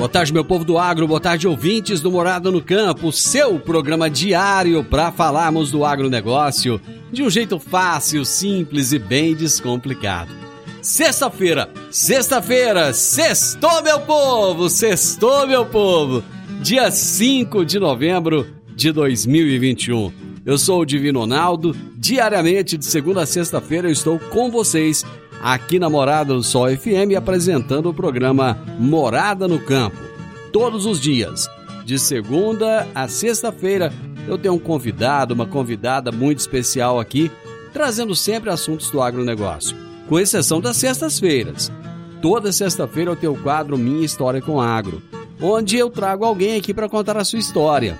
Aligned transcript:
Boa 0.00 0.08
tarde, 0.08 0.32
meu 0.32 0.42
povo 0.42 0.64
do 0.64 0.78
agro, 0.78 1.06
boa 1.06 1.20
tarde, 1.20 1.46
ouvintes 1.46 2.00
do 2.00 2.10
Morada 2.10 2.50
no 2.50 2.62
Campo, 2.62 3.12
seu 3.12 3.60
programa 3.60 4.08
diário 4.08 4.82
para 4.82 5.12
falarmos 5.12 5.70
do 5.70 5.84
agronegócio 5.84 6.80
de 7.12 7.22
um 7.22 7.28
jeito 7.28 7.58
fácil, 7.58 8.24
simples 8.24 8.92
e 8.92 8.98
bem 8.98 9.34
descomplicado. 9.34 10.32
Sexta-feira, 10.80 11.68
sexta-feira, 11.90 12.94
sextou, 12.94 13.82
meu 13.82 14.00
povo, 14.00 14.70
sextou, 14.70 15.46
meu 15.46 15.66
povo, 15.66 16.24
dia 16.62 16.90
5 16.90 17.62
de 17.62 17.78
novembro 17.78 18.46
de 18.74 18.92
2021. 18.92 20.10
Eu 20.46 20.56
sou 20.56 20.80
o 20.80 20.86
Divino 20.86 21.20
Ronaldo, 21.20 21.76
diariamente 21.94 22.78
de 22.78 22.86
segunda 22.86 23.24
a 23.24 23.26
sexta-feira 23.26 23.86
eu 23.86 23.92
estou 23.92 24.18
com 24.18 24.50
vocês 24.50 25.04
aqui 25.42 25.78
na 25.78 25.88
Morada 25.88 26.34
do 26.34 26.42
Sol 26.42 26.68
FM 26.68 27.16
apresentando 27.16 27.88
o 27.88 27.94
programa 27.94 28.58
Morada 28.78 29.48
no 29.48 29.58
Campo. 29.58 29.96
Todos 30.52 30.86
os 30.86 31.00
dias, 31.00 31.48
de 31.84 31.98
segunda 31.98 32.86
a 32.94 33.08
sexta-feira, 33.08 33.92
eu 34.28 34.36
tenho 34.36 34.54
um 34.54 34.58
convidado, 34.58 35.34
uma 35.34 35.46
convidada 35.46 36.12
muito 36.12 36.38
especial 36.38 37.00
aqui, 37.00 37.30
trazendo 37.72 38.14
sempre 38.14 38.50
assuntos 38.50 38.90
do 38.90 39.00
agronegócio, 39.00 39.76
com 40.08 40.18
exceção 40.18 40.60
das 40.60 40.76
sextas-feiras. 40.76 41.72
Toda 42.20 42.52
sexta-feira 42.52 43.12
eu 43.12 43.16
tenho 43.16 43.32
o 43.32 43.42
quadro 43.42 43.78
Minha 43.78 44.04
História 44.04 44.42
com 44.42 44.60
Agro, 44.60 45.02
onde 45.40 45.76
eu 45.76 45.88
trago 45.88 46.24
alguém 46.24 46.58
aqui 46.58 46.74
para 46.74 46.88
contar 46.88 47.16
a 47.16 47.24
sua 47.24 47.38
história. 47.38 47.98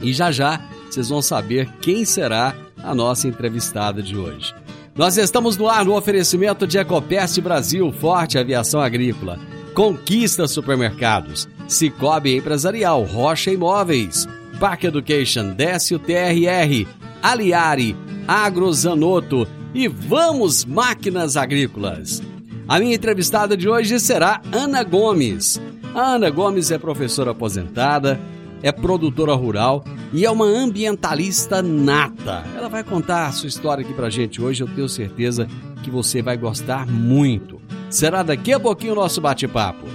E 0.00 0.12
já 0.12 0.30
já 0.30 0.60
vocês 0.88 1.08
vão 1.08 1.20
saber 1.20 1.68
quem 1.80 2.04
será 2.04 2.54
a 2.82 2.94
nossa 2.94 3.28
entrevistada 3.28 4.02
de 4.02 4.16
hoje. 4.16 4.54
Nós 4.96 5.16
estamos 5.16 5.56
no 5.56 5.68
ar 5.68 5.84
no 5.84 5.96
oferecimento 5.96 6.66
de 6.66 6.78
Ecopest 6.78 7.40
Brasil, 7.40 7.92
Forte 7.92 8.38
Aviação 8.38 8.80
Agrícola, 8.80 9.38
Conquista 9.72 10.48
Supermercados, 10.48 11.48
Cicobi 11.68 12.36
Empresarial, 12.36 13.04
Rocha 13.04 13.52
Imóveis, 13.52 14.26
Park 14.58 14.84
Education, 14.84 15.50
Décio 15.54 15.98
TRR, 15.98 16.86
Aliari, 17.22 17.96
Agrozanoto 18.26 19.46
e 19.72 19.86
Vamos 19.86 20.64
Máquinas 20.64 21.36
Agrícolas. 21.36 22.20
A 22.68 22.78
minha 22.80 22.94
entrevistada 22.94 23.56
de 23.56 23.68
hoje 23.68 23.98
será 24.00 24.42
Ana 24.52 24.82
Gomes. 24.82 25.60
A 25.94 26.14
Ana 26.14 26.30
Gomes 26.30 26.70
é 26.70 26.78
professora 26.78 27.30
aposentada, 27.30 28.20
é 28.62 28.72
produtora 28.72 29.34
rural 29.34 29.84
e 30.12 30.26
é 30.26 30.30
uma 30.30 30.46
ambientalista 30.46 31.62
nata. 31.62 32.44
Vai 32.70 32.84
contar 32.84 33.26
a 33.26 33.32
sua 33.32 33.48
história 33.48 33.84
aqui 33.84 33.92
pra 33.92 34.08
gente 34.08 34.40
hoje, 34.40 34.62
eu 34.62 34.68
tenho 34.68 34.88
certeza 34.88 35.48
que 35.82 35.90
você 35.90 36.22
vai 36.22 36.36
gostar 36.36 36.86
muito. 36.86 37.60
Será 37.90 38.22
daqui 38.22 38.52
a 38.52 38.60
pouquinho 38.60 38.92
o 38.92 38.96
nosso 38.96 39.20
bate-papo. 39.20 39.86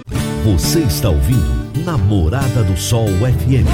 Você 0.44 0.80
está 0.80 1.08
ouvindo 1.08 1.82
Namorada 1.86 2.62
do 2.62 2.76
Sol 2.76 3.08
FM. 3.08 3.66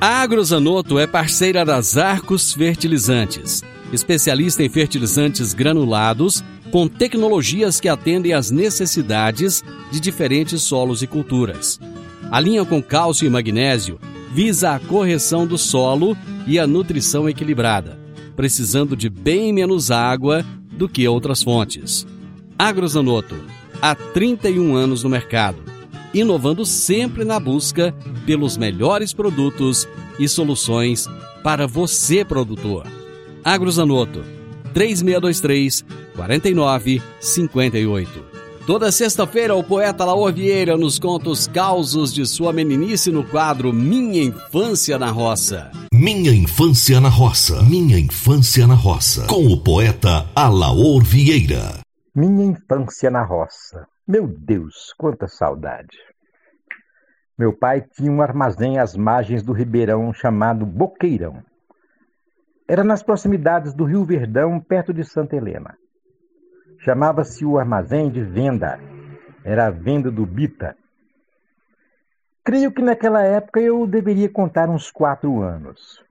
A 0.00 0.22
Agrozanoto 0.22 0.98
é 0.98 1.06
parceira 1.06 1.64
das 1.64 1.96
Arcos 1.96 2.52
Fertilizantes, 2.52 3.62
especialista 3.92 4.64
em 4.64 4.68
fertilizantes 4.68 5.54
granulados 5.54 6.42
com 6.72 6.88
tecnologias 6.88 7.78
que 7.78 7.88
atendem 7.88 8.32
às 8.32 8.50
necessidades 8.50 9.62
de 9.92 10.00
diferentes 10.00 10.60
solos 10.62 11.02
e 11.02 11.06
culturas. 11.06 11.78
A 12.32 12.40
linha 12.40 12.64
com 12.64 12.82
cálcio 12.82 13.26
e 13.26 13.30
magnésio 13.30 14.00
visa 14.32 14.72
a 14.72 14.78
correção 14.78 15.46
do 15.46 15.58
solo 15.58 16.16
e 16.46 16.58
a 16.58 16.66
nutrição 16.66 17.28
equilibrada, 17.28 17.98
precisando 18.34 18.96
de 18.96 19.10
bem 19.10 19.52
menos 19.52 19.90
água 19.90 20.42
do 20.72 20.88
que 20.88 21.06
outras 21.06 21.42
fontes. 21.42 22.06
Agrozanoto, 22.58 23.36
há 23.80 23.94
31 23.94 24.74
anos 24.74 25.04
no 25.04 25.10
mercado, 25.10 25.62
inovando 26.14 26.64
sempre 26.64 27.24
na 27.24 27.38
busca 27.38 27.94
pelos 28.24 28.56
melhores 28.56 29.12
produtos 29.12 29.86
e 30.18 30.26
soluções 30.26 31.06
para 31.42 31.66
você, 31.66 32.24
produtor. 32.24 32.86
Agrozanoto, 33.44 34.24
3623 34.72 35.84
4958. 36.14 38.41
Toda 38.64 38.92
sexta-feira, 38.92 39.56
o 39.56 39.64
poeta 39.64 40.04
Laor 40.04 40.32
Vieira 40.32 40.76
nos 40.76 40.96
conta 40.96 41.28
os 41.28 41.48
causos 41.48 42.14
de 42.14 42.24
sua 42.24 42.52
meninice 42.52 43.10
no 43.10 43.28
quadro 43.28 43.72
Minha 43.72 44.22
Infância 44.22 44.96
na 44.96 45.10
Roça. 45.10 45.72
Minha 45.92 46.32
Infância 46.32 47.00
na 47.00 47.08
Roça. 47.08 47.60
Minha 47.64 47.98
Infância 47.98 48.64
na 48.64 48.74
Roça. 48.74 49.26
Com 49.26 49.48
o 49.48 49.60
poeta 49.60 50.26
Alaor 50.32 51.02
Vieira. 51.02 51.80
Minha 52.14 52.44
infância 52.44 53.10
na 53.10 53.24
roça. 53.24 53.84
Meu 54.06 54.28
Deus, 54.28 54.94
quanta 54.96 55.26
saudade. 55.26 55.96
Meu 57.36 57.52
pai 57.52 57.80
tinha 57.80 58.12
um 58.12 58.22
armazém 58.22 58.78
às 58.78 58.94
margens 58.94 59.42
do 59.42 59.52
Ribeirão 59.52 60.12
chamado 60.12 60.64
Boqueirão. 60.64 61.42
Era 62.68 62.84
nas 62.84 63.02
proximidades 63.02 63.74
do 63.74 63.84
Rio 63.84 64.04
Verdão, 64.04 64.60
perto 64.60 64.94
de 64.94 65.02
Santa 65.02 65.34
Helena. 65.34 65.74
Chamava-se 66.84 67.44
o 67.44 67.58
armazém 67.58 68.10
de 68.10 68.22
venda. 68.22 68.80
Era 69.44 69.66
a 69.66 69.70
venda 69.70 70.10
do 70.10 70.26
Bita. 70.26 70.76
Creio 72.44 72.72
que 72.72 72.82
naquela 72.82 73.22
época 73.22 73.60
eu 73.60 73.86
deveria 73.86 74.28
contar 74.28 74.68
uns 74.68 74.90
quatro 74.90 75.40
anos. 75.42 76.02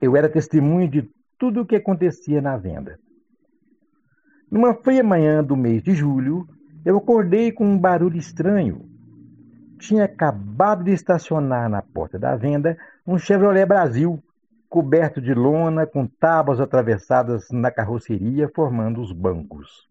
Eu 0.00 0.16
era 0.16 0.28
testemunho 0.28 0.86
de 0.86 1.10
tudo 1.38 1.62
o 1.62 1.66
que 1.66 1.76
acontecia 1.76 2.42
na 2.42 2.58
venda. 2.58 2.98
Numa 4.50 4.74
fria 4.74 5.02
manhã 5.02 5.42
do 5.42 5.56
mês 5.56 5.82
de 5.82 5.94
julho, 5.94 6.46
eu 6.84 6.98
acordei 6.98 7.50
com 7.50 7.64
um 7.64 7.78
barulho 7.78 8.18
estranho. 8.18 8.86
Tinha 9.78 10.04
acabado 10.04 10.84
de 10.84 10.92
estacionar 10.92 11.70
na 11.70 11.80
porta 11.80 12.18
da 12.18 12.36
venda 12.36 12.76
um 13.06 13.16
Chevrolet 13.16 13.64
Brasil, 13.64 14.22
coberto 14.74 15.20
de 15.20 15.32
lona, 15.32 15.86
com 15.86 16.04
tábuas 16.04 16.58
atravessadas 16.58 17.48
na 17.52 17.70
carroceria, 17.70 18.50
formando 18.52 19.00
os 19.00 19.12
bancos. 19.12 19.88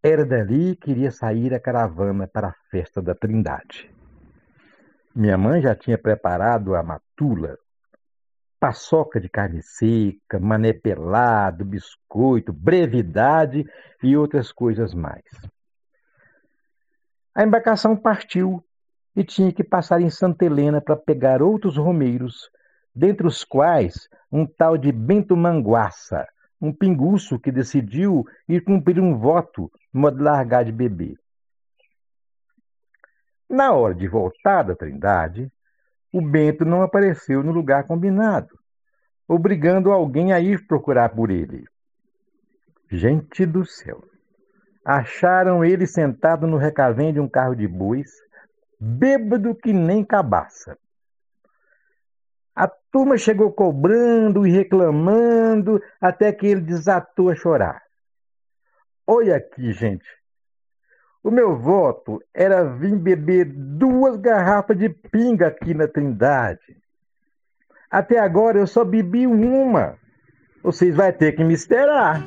Era 0.00 0.24
dali 0.24 0.76
que 0.76 0.92
iria 0.92 1.10
sair 1.10 1.52
a 1.52 1.58
caravana 1.58 2.28
para 2.28 2.50
a 2.50 2.54
festa 2.70 3.02
da 3.02 3.16
Trindade. 3.16 3.92
Minha 5.12 5.36
mãe 5.36 5.60
já 5.60 5.74
tinha 5.74 5.98
preparado 5.98 6.76
a 6.76 6.84
matula, 6.84 7.58
paçoca 8.60 9.20
de 9.20 9.28
carne 9.28 9.60
seca, 9.60 10.38
mané 10.38 10.72
pelado, 10.72 11.64
biscoito, 11.64 12.52
brevidade 12.52 13.66
e 14.00 14.16
outras 14.16 14.52
coisas 14.52 14.94
mais. 14.94 15.24
A 17.34 17.42
embarcação 17.42 17.96
partiu 17.96 18.64
e 19.16 19.24
tinha 19.24 19.52
que 19.52 19.64
passar 19.64 20.00
em 20.00 20.10
Santa 20.10 20.44
Helena 20.44 20.80
para 20.80 20.94
pegar 20.94 21.42
outros 21.42 21.76
romeiros, 21.76 22.48
dentre 22.98 23.28
os 23.28 23.44
quais 23.44 24.08
um 24.30 24.44
tal 24.44 24.76
de 24.76 24.90
Bento 24.90 25.36
Manguaça, 25.36 26.26
um 26.60 26.72
pinguço 26.72 27.38
que 27.38 27.52
decidiu 27.52 28.26
ir 28.48 28.60
cumprir 28.64 28.98
um 28.98 29.16
voto 29.16 29.70
de 29.94 30.20
largar 30.20 30.64
de 30.64 30.72
beber. 30.72 31.16
Na 33.48 33.72
hora 33.72 33.94
de 33.94 34.08
voltar 34.08 34.64
da 34.64 34.74
Trindade, 34.74 35.48
o 36.12 36.20
Bento 36.20 36.64
não 36.64 36.82
apareceu 36.82 37.44
no 37.44 37.52
lugar 37.52 37.84
combinado, 37.84 38.58
obrigando 39.28 39.92
alguém 39.92 40.32
a 40.32 40.40
ir 40.40 40.66
procurar 40.66 41.10
por 41.10 41.30
ele. 41.30 41.66
Gente 42.90 43.46
do 43.46 43.64
céu! 43.64 44.02
Acharam 44.84 45.64
ele 45.64 45.86
sentado 45.86 46.48
no 46.48 46.56
recavém 46.56 47.12
de 47.12 47.20
um 47.20 47.28
carro 47.28 47.54
de 47.54 47.68
bois, 47.68 48.10
bêbado 48.80 49.54
que 49.54 49.72
nem 49.72 50.04
cabaça. 50.04 50.76
A 52.58 52.66
turma 52.90 53.16
chegou 53.16 53.52
cobrando 53.52 54.44
e 54.44 54.50
reclamando 54.50 55.80
até 56.00 56.32
que 56.32 56.44
ele 56.44 56.60
desatou 56.60 57.30
a 57.30 57.34
chorar. 57.36 57.80
Olha 59.06 59.36
aqui, 59.36 59.72
gente. 59.72 60.04
O 61.22 61.30
meu 61.30 61.56
voto 61.56 62.20
era 62.34 62.64
vir 62.64 62.96
beber 62.96 63.44
duas 63.44 64.16
garrafas 64.16 64.76
de 64.76 64.88
pinga 64.88 65.46
aqui 65.46 65.72
na 65.72 65.86
Trindade. 65.86 66.58
Até 67.88 68.18
agora 68.18 68.58
eu 68.58 68.66
só 68.66 68.84
bebi 68.84 69.24
uma. 69.24 69.94
Vocês 70.60 70.96
vão 70.96 71.12
ter 71.12 71.36
que 71.36 71.44
me 71.44 71.54
esperar. 71.54 72.24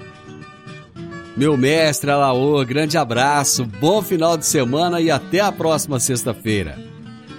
Meu 1.36 1.58
mestre 1.58 2.10
Alaô, 2.10 2.64
grande 2.64 2.98
abraço, 2.98 3.66
bom 3.66 4.02
final 4.02 4.38
de 4.38 4.46
semana 4.46 5.02
e 5.02 5.12
até 5.12 5.42
a 5.42 5.52
próxima 5.52 6.00
sexta-feira. 6.00 6.91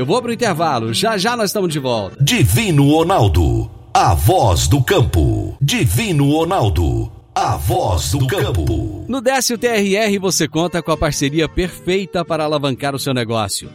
Eu 0.00 0.06
vou 0.06 0.22
pro 0.22 0.32
intervalo, 0.32 0.94
já 0.94 1.18
já 1.18 1.36
nós 1.36 1.50
estamos 1.50 1.70
de 1.70 1.78
volta. 1.78 2.16
Divino 2.24 2.88
Ronaldo, 2.90 3.70
a 3.92 4.14
voz 4.14 4.66
do 4.66 4.82
campo. 4.82 5.58
Divino 5.60 6.30
Ronaldo, 6.30 7.12
a 7.34 7.58
voz 7.58 8.12
do 8.12 8.26
campo. 8.26 9.04
No 9.06 9.20
Décio 9.20 9.58
TRR 9.58 10.18
você 10.18 10.48
conta 10.48 10.82
com 10.82 10.90
a 10.90 10.96
parceria 10.96 11.46
perfeita 11.46 12.24
para 12.24 12.44
alavancar 12.44 12.94
o 12.94 12.98
seu 12.98 13.12
negócio. 13.12 13.68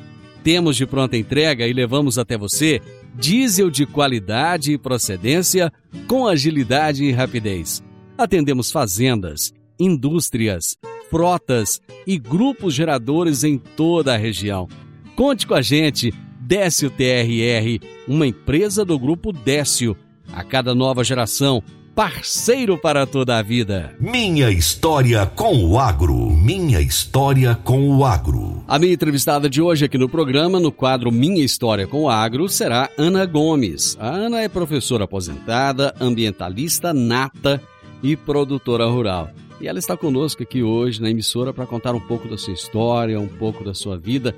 Temos 0.44 0.75
de 0.75 0.88
pronta 0.88 1.16
entrega 1.16 1.68
e 1.68 1.74
levamos 1.74 2.18
até 2.18 2.36
você 2.36 2.81
diesel 3.13 3.69
de 3.69 3.86
qualidade 3.86 4.72
e 4.74 4.80
procedência 4.80 5.72
com 6.07 6.25
agilidade 6.25 7.04
e 7.04 7.12
rapidez. 7.12 7.83
Atendemos 8.18 8.72
fazendas, 8.72 9.54
indústrias, 9.80 10.75
frotas 11.07 11.80
e 12.07 12.18
grupos 12.18 12.74
geradores 12.74 13.44
em 13.44 13.60
toda 13.60 14.16
a 14.16 14.18
região. 14.18 14.68
Conte 15.15 15.47
com 15.47 15.53
a 15.53 15.62
gente, 15.62 16.13
Décio 16.41 16.89
TRR, 16.89 17.79
uma 18.06 18.27
empresa 18.27 18.83
do 18.83 19.00
grupo 19.00 19.31
Décio. 19.31 19.95
A 20.33 20.44
cada 20.44 20.75
nova 20.75 21.06
geração, 21.06 21.63
parceiro 21.95 22.77
para 22.77 23.06
toda 23.06 23.38
a 23.38 23.41
vida. 23.41 23.95
Minha 23.97 24.50
história 24.51 25.25
com 25.25 25.63
o 25.63 25.79
agro. 25.79 26.31
Minha 26.31 26.81
história 26.81 27.56
com 27.56 27.97
o 27.97 28.03
agro. 28.03 28.62
A 28.67 28.77
minha 28.77 28.94
entrevistada 28.94 29.50
de 29.50 29.62
hoje 29.62 29.85
aqui 29.85 29.97
no 29.97 30.09
programa, 30.09 30.59
no 30.59 30.71
quadro 30.71 31.09
Minha 31.13 31.45
História 31.45 31.88
com 31.88 32.03
o 32.03 32.09
Agro, 32.09 32.50
será 32.50 32.89
Ana 32.97 33.25
Gomes. 33.25 33.95
A 33.97 34.09
Ana 34.09 34.41
é 34.41 34.50
professora 34.50 35.06
aposentada, 35.06 35.95
ambientalista 36.01 36.94
nata 36.94 37.62
e 38.03 38.17
produtora 38.17 38.85
rural. 38.85 39.29
E 39.60 39.68
ela 39.68 39.80
está 39.80 39.96
conosco 39.96 40.44
aqui 40.44 40.62
hoje 40.62 41.02
na 41.02 41.10
emissora 41.10 41.54
para 41.54 41.66
contar 41.66 41.96
um 41.96 42.00
pouco 42.00 42.28
da 42.28 42.38
sua 42.38 42.54
história, 42.54 43.19
um 43.19 43.28
pouco 43.28 43.63
da 43.63 43.74
sua 43.74 43.98
vida 43.98 44.36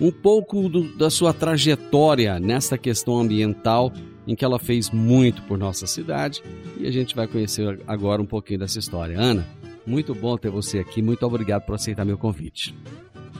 um 0.00 0.10
pouco 0.10 0.68
do, 0.68 0.84
da 0.96 1.10
sua 1.10 1.32
trajetória 1.32 2.38
nessa 2.38 2.78
questão 2.78 3.18
ambiental, 3.18 3.92
em 4.26 4.34
que 4.34 4.44
ela 4.44 4.58
fez 4.58 4.90
muito 4.90 5.42
por 5.42 5.58
nossa 5.58 5.86
cidade 5.86 6.42
e 6.78 6.86
a 6.86 6.90
gente 6.90 7.14
vai 7.14 7.26
conhecer 7.26 7.80
agora 7.86 8.20
um 8.20 8.26
pouquinho 8.26 8.60
dessa 8.60 8.78
história. 8.78 9.18
Ana, 9.18 9.46
muito 9.86 10.14
bom 10.14 10.36
ter 10.36 10.50
você 10.50 10.78
aqui, 10.78 11.00
muito 11.00 11.24
obrigado 11.24 11.62
por 11.64 11.74
aceitar 11.74 12.04
meu 12.04 12.18
convite. 12.18 12.74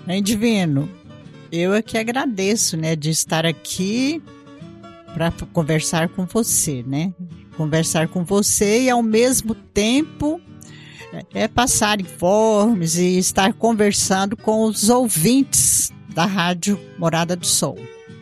Bem, 0.07 0.23
Divino, 0.23 0.89
eu 1.53 1.75
é 1.75 1.83
que 1.83 1.99
agradeço, 1.99 2.77
né, 2.77 2.97
de 2.97 3.11
estar 3.11 3.45
aqui 3.45 4.23
para 5.13 5.31
conversar 5.53 6.09
com 6.09 6.25
você, 6.25 6.83
né? 6.87 7.13
Conversar 7.57 8.09
com 8.09 8.25
você 8.25 8.83
e 8.83 8.91
ao 8.91 9.03
mesmo 9.03 9.55
tempo 9.55 10.41
é 11.35 11.49
passar 11.49 12.01
informes 12.01 12.97
e 12.97 13.19
estar 13.19 13.53
conversando 13.55 14.37
com 14.37 14.65
os 14.65 14.89
ouvintes 14.89 15.93
da 16.15 16.27
Rádio 16.27 16.79
Morada 16.99 17.35
do 17.37 17.47
Sol. 17.47 17.79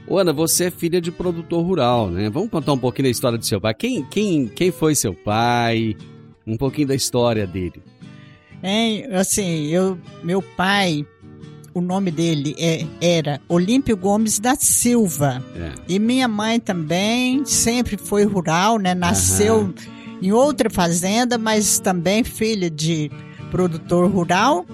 Ô 0.08 0.18
Ana, 0.18 0.32
você 0.32 0.64
é 0.66 0.70
filha 0.70 1.00
de 1.00 1.10
produtor 1.10 1.64
rural, 1.64 2.10
né? 2.10 2.30
Vamos 2.30 2.50
contar 2.50 2.72
um 2.72 2.78
pouquinho 2.78 3.06
da 3.06 3.10
história 3.10 3.36
do 3.36 3.44
seu 3.44 3.60
pai. 3.60 3.74
Quem, 3.74 4.04
quem, 4.04 4.46
quem 4.46 4.70
foi 4.70 4.94
seu 4.94 5.12
pai? 5.12 5.96
Um 6.46 6.56
pouquinho 6.56 6.88
da 6.88 6.94
história 6.94 7.44
dele. 7.44 7.82
É, 8.62 9.18
assim, 9.18 9.66
eu, 9.66 9.98
meu 10.22 10.40
pai, 10.40 11.04
o 11.74 11.80
nome 11.80 12.12
dele 12.12 12.54
é, 12.56 12.86
era 13.00 13.40
Olímpio 13.48 13.96
Gomes 13.96 14.38
da 14.38 14.54
Silva. 14.54 15.42
É. 15.56 15.72
E 15.88 15.98
minha 15.98 16.28
mãe 16.28 16.60
também 16.60 17.44
sempre 17.44 17.96
foi 17.96 18.24
rural, 18.24 18.78
né? 18.78 18.94
Nasceu 18.94 19.56
Aham. 19.56 19.95
Em 20.20 20.32
outra 20.32 20.70
fazenda, 20.70 21.38
mas 21.38 21.78
também 21.78 22.24
filha 22.24 22.70
de 22.70 23.10
produtor 23.50 24.10
rural. 24.10 24.66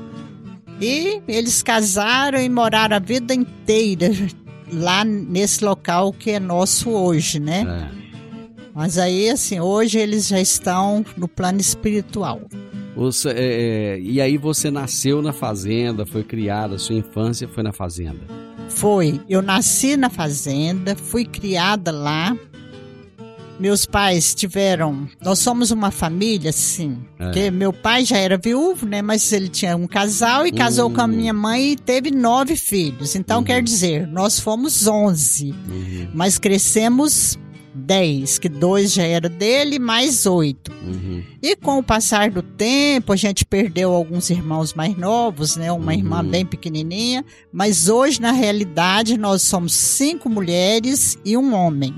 E 0.80 1.22
eles 1.28 1.62
casaram 1.62 2.40
e 2.40 2.48
moraram 2.48 2.96
a 2.96 2.98
vida 2.98 3.32
inteira 3.32 4.10
lá 4.72 5.04
nesse 5.04 5.64
local 5.64 6.12
que 6.12 6.30
é 6.30 6.40
nosso 6.40 6.90
hoje, 6.90 7.38
né? 7.38 7.88
É. 7.98 8.02
Mas 8.74 8.96
aí, 8.96 9.28
assim, 9.28 9.60
hoje 9.60 9.98
eles 9.98 10.28
já 10.28 10.40
estão 10.40 11.04
no 11.16 11.28
plano 11.28 11.60
espiritual. 11.60 12.40
Você, 12.96 13.28
é, 13.30 13.34
é, 13.36 14.00
e 14.00 14.20
aí 14.20 14.36
você 14.36 14.70
nasceu 14.70 15.22
na 15.22 15.32
fazenda, 15.32 16.04
foi 16.06 16.22
criada, 16.22 16.78
sua 16.78 16.96
infância 16.96 17.48
foi 17.48 17.62
na 17.62 17.72
fazenda? 17.72 18.20
Foi. 18.68 19.20
Eu 19.28 19.42
nasci 19.42 19.96
na 19.96 20.10
fazenda, 20.10 20.96
fui 20.96 21.24
criada 21.24 21.90
lá 21.90 22.36
meus 23.58 23.86
pais 23.86 24.34
tiveram. 24.34 25.08
Nós 25.22 25.38
somos 25.38 25.70
uma 25.70 25.90
família, 25.90 26.52
sim. 26.52 26.98
É. 27.18 27.24
Porque 27.24 27.50
meu 27.50 27.72
pai 27.72 28.04
já 28.04 28.18
era 28.18 28.36
viúvo, 28.36 28.86
né? 28.86 29.02
Mas 29.02 29.32
ele 29.32 29.48
tinha 29.48 29.76
um 29.76 29.86
casal 29.86 30.46
e 30.46 30.52
casou 30.52 30.90
com 30.90 31.00
a 31.00 31.04
hum. 31.04 31.08
minha 31.08 31.32
mãe 31.32 31.72
e 31.72 31.76
teve 31.76 32.10
nove 32.10 32.56
filhos. 32.56 33.14
Então, 33.14 33.38
uhum. 33.38 33.44
quer 33.44 33.62
dizer, 33.62 34.06
nós 34.06 34.38
fomos 34.38 34.86
onze. 34.86 35.50
Uhum. 35.68 36.08
Mas 36.14 36.38
crescemos 36.38 37.38
dez, 37.74 38.38
que 38.38 38.48
dois 38.48 38.92
já 38.92 39.02
era 39.02 39.28
dele, 39.28 39.78
mais 39.78 40.26
oito. 40.26 40.72
Uhum. 40.82 41.22
E 41.42 41.56
com 41.56 41.78
o 41.78 41.82
passar 41.82 42.30
do 42.30 42.42
tempo, 42.42 43.12
a 43.12 43.16
gente 43.16 43.44
perdeu 43.44 43.92
alguns 43.92 44.30
irmãos 44.30 44.74
mais 44.74 44.96
novos, 44.96 45.56
né? 45.56 45.72
Uma 45.72 45.92
uhum. 45.92 45.98
irmã 45.98 46.24
bem 46.24 46.44
pequenininha. 46.44 47.24
Mas 47.52 47.88
hoje, 47.88 48.20
na 48.20 48.32
realidade, 48.32 49.16
nós 49.16 49.42
somos 49.42 49.74
cinco 49.74 50.28
mulheres 50.28 51.18
e 51.24 51.36
um 51.36 51.54
homem. 51.54 51.94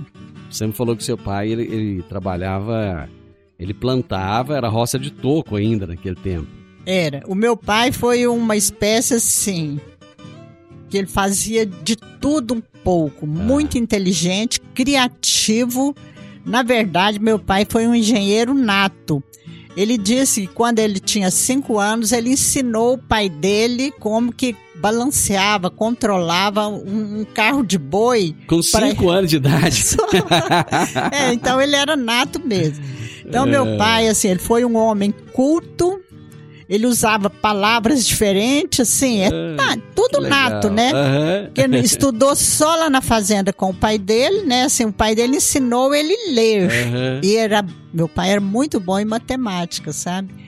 Você 0.54 0.68
me 0.68 0.72
falou 0.72 0.96
que 0.96 1.02
seu 1.02 1.18
pai, 1.18 1.50
ele, 1.50 1.62
ele 1.62 2.02
trabalhava, 2.04 3.10
ele 3.58 3.74
plantava, 3.74 4.56
era 4.56 4.68
roça 4.68 4.96
de 4.96 5.10
toco 5.10 5.56
ainda 5.56 5.84
naquele 5.84 6.14
tempo. 6.14 6.46
Era. 6.86 7.24
O 7.26 7.34
meu 7.34 7.56
pai 7.56 7.90
foi 7.90 8.24
uma 8.28 8.56
espécie 8.56 9.14
assim, 9.14 9.80
que 10.88 10.96
ele 10.96 11.08
fazia 11.08 11.66
de 11.66 11.96
tudo 11.96 12.54
um 12.54 12.62
pouco, 12.84 13.26
ah. 13.26 13.28
muito 13.28 13.76
inteligente, 13.76 14.60
criativo. 14.72 15.92
Na 16.46 16.62
verdade, 16.62 17.18
meu 17.18 17.36
pai 17.40 17.66
foi 17.68 17.88
um 17.88 17.94
engenheiro 17.94 18.54
nato. 18.54 19.20
Ele 19.76 19.98
disse 19.98 20.42
que 20.42 20.46
quando 20.46 20.78
ele 20.78 21.00
tinha 21.00 21.32
cinco 21.32 21.80
anos, 21.80 22.12
ele 22.12 22.30
ensinou 22.30 22.94
o 22.94 22.98
pai 22.98 23.28
dele 23.28 23.90
como 23.98 24.32
que 24.32 24.54
balanceava, 24.84 25.70
controlava 25.70 26.68
um, 26.68 27.20
um 27.20 27.24
carro 27.24 27.64
de 27.64 27.78
boi. 27.78 28.36
Com 28.46 28.60
cinco 28.60 29.08
anos 29.08 29.30
de 29.30 29.36
idade. 29.36 29.82
é, 31.10 31.32
então 31.32 31.58
ele 31.58 31.74
era 31.74 31.96
nato 31.96 32.38
mesmo. 32.46 32.84
Então, 33.24 33.46
é... 33.46 33.50
meu 33.50 33.78
pai, 33.78 34.08
assim, 34.08 34.28
ele 34.28 34.40
foi 34.40 34.62
um 34.62 34.76
homem 34.76 35.10
culto, 35.32 35.98
ele 36.68 36.86
usava 36.86 37.30
palavras 37.30 38.06
diferentes, 38.06 38.80
assim, 38.80 39.22
é, 39.22 39.28
é 39.28 39.54
tá, 39.56 39.78
tudo 39.94 40.20
nato, 40.20 40.68
né? 40.68 40.92
Uhum. 40.92 41.50
Que 41.54 41.62
ele 41.62 41.78
estudou 41.80 42.36
só 42.36 42.76
lá 42.76 42.90
na 42.90 43.00
fazenda 43.00 43.54
com 43.54 43.70
o 43.70 43.74
pai 43.74 43.96
dele, 43.96 44.42
né? 44.42 44.64
Assim, 44.64 44.84
o 44.84 44.92
pai 44.92 45.14
dele 45.14 45.38
ensinou 45.38 45.94
ele 45.94 46.12
a 46.12 46.32
ler. 46.32 46.62
Uhum. 46.64 47.20
E 47.22 47.36
era, 47.36 47.64
meu 47.90 48.06
pai 48.06 48.32
era 48.32 48.40
muito 48.40 48.78
bom 48.78 48.98
em 48.98 49.06
matemática, 49.06 49.94
sabe? 49.94 50.43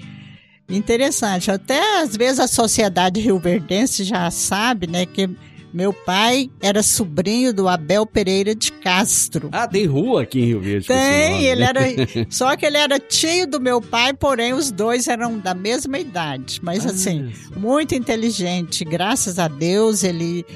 Interessante. 0.69 1.51
Até 1.51 2.01
às 2.03 2.17
vezes 2.17 2.41
a 2.41 2.47
sociedade 2.47 3.21
rioverdense 3.21 4.05
já 4.05 4.31
sabe, 4.31 4.87
né, 4.87 5.07
que 5.07 5.29
meu 5.73 5.93
pai 5.93 6.51
era 6.61 6.83
sobrinho 6.83 7.53
do 7.53 7.69
Abel 7.69 8.07
Pereira 8.07 8.55
de 8.55 8.73
Castro. 8.73 9.51
Ah, 9.53 9.69
tem 9.69 9.85
rua 9.85 10.23
aqui 10.23 10.41
em 10.41 10.45
Rio 10.47 10.61
Verde. 10.61 10.87
Tem, 10.87 11.33
nome. 11.33 11.45
ele 11.45 11.63
era. 11.63 11.81
Só 12.31 12.57
que 12.57 12.65
ele 12.65 12.79
era 12.79 12.99
tio 12.99 13.47
do 13.47 13.61
meu 13.61 13.81
pai, 13.81 14.15
porém 14.15 14.55
os 14.55 14.71
dois 14.71 15.07
eram 15.07 15.39
da 15.39 15.53
mesma 15.55 15.99
idade. 15.99 16.61
Mas 16.63 16.87
Ah, 16.87 16.91
assim, 16.91 17.31
muito 17.57 17.95
inteligente. 17.95 18.85
Graças 18.85 19.39
a 19.39 19.49
Deus, 19.49 20.03
ele. 20.03 20.47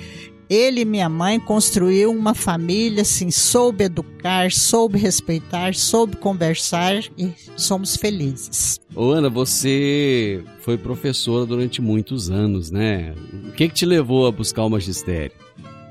Ele 0.50 0.80
e 0.80 0.84
minha 0.84 1.08
mãe 1.08 1.38
construiu 1.38 2.10
uma 2.10 2.34
família, 2.34 3.02
assim, 3.02 3.30
soube 3.30 3.84
educar, 3.84 4.50
soube 4.50 4.98
respeitar, 4.98 5.76
soube 5.76 6.16
conversar 6.16 7.04
e 7.16 7.32
somos 7.56 7.94
felizes. 7.94 8.80
Ô, 8.92 9.12
Ana, 9.12 9.30
você 9.30 10.42
foi 10.58 10.76
professora 10.76 11.46
durante 11.46 11.80
muitos 11.80 12.30
anos, 12.30 12.68
né? 12.68 13.14
O 13.46 13.52
que 13.52 13.68
que 13.68 13.74
te 13.74 13.86
levou 13.86 14.26
a 14.26 14.32
buscar 14.32 14.64
o 14.64 14.68
magistério? 14.68 15.36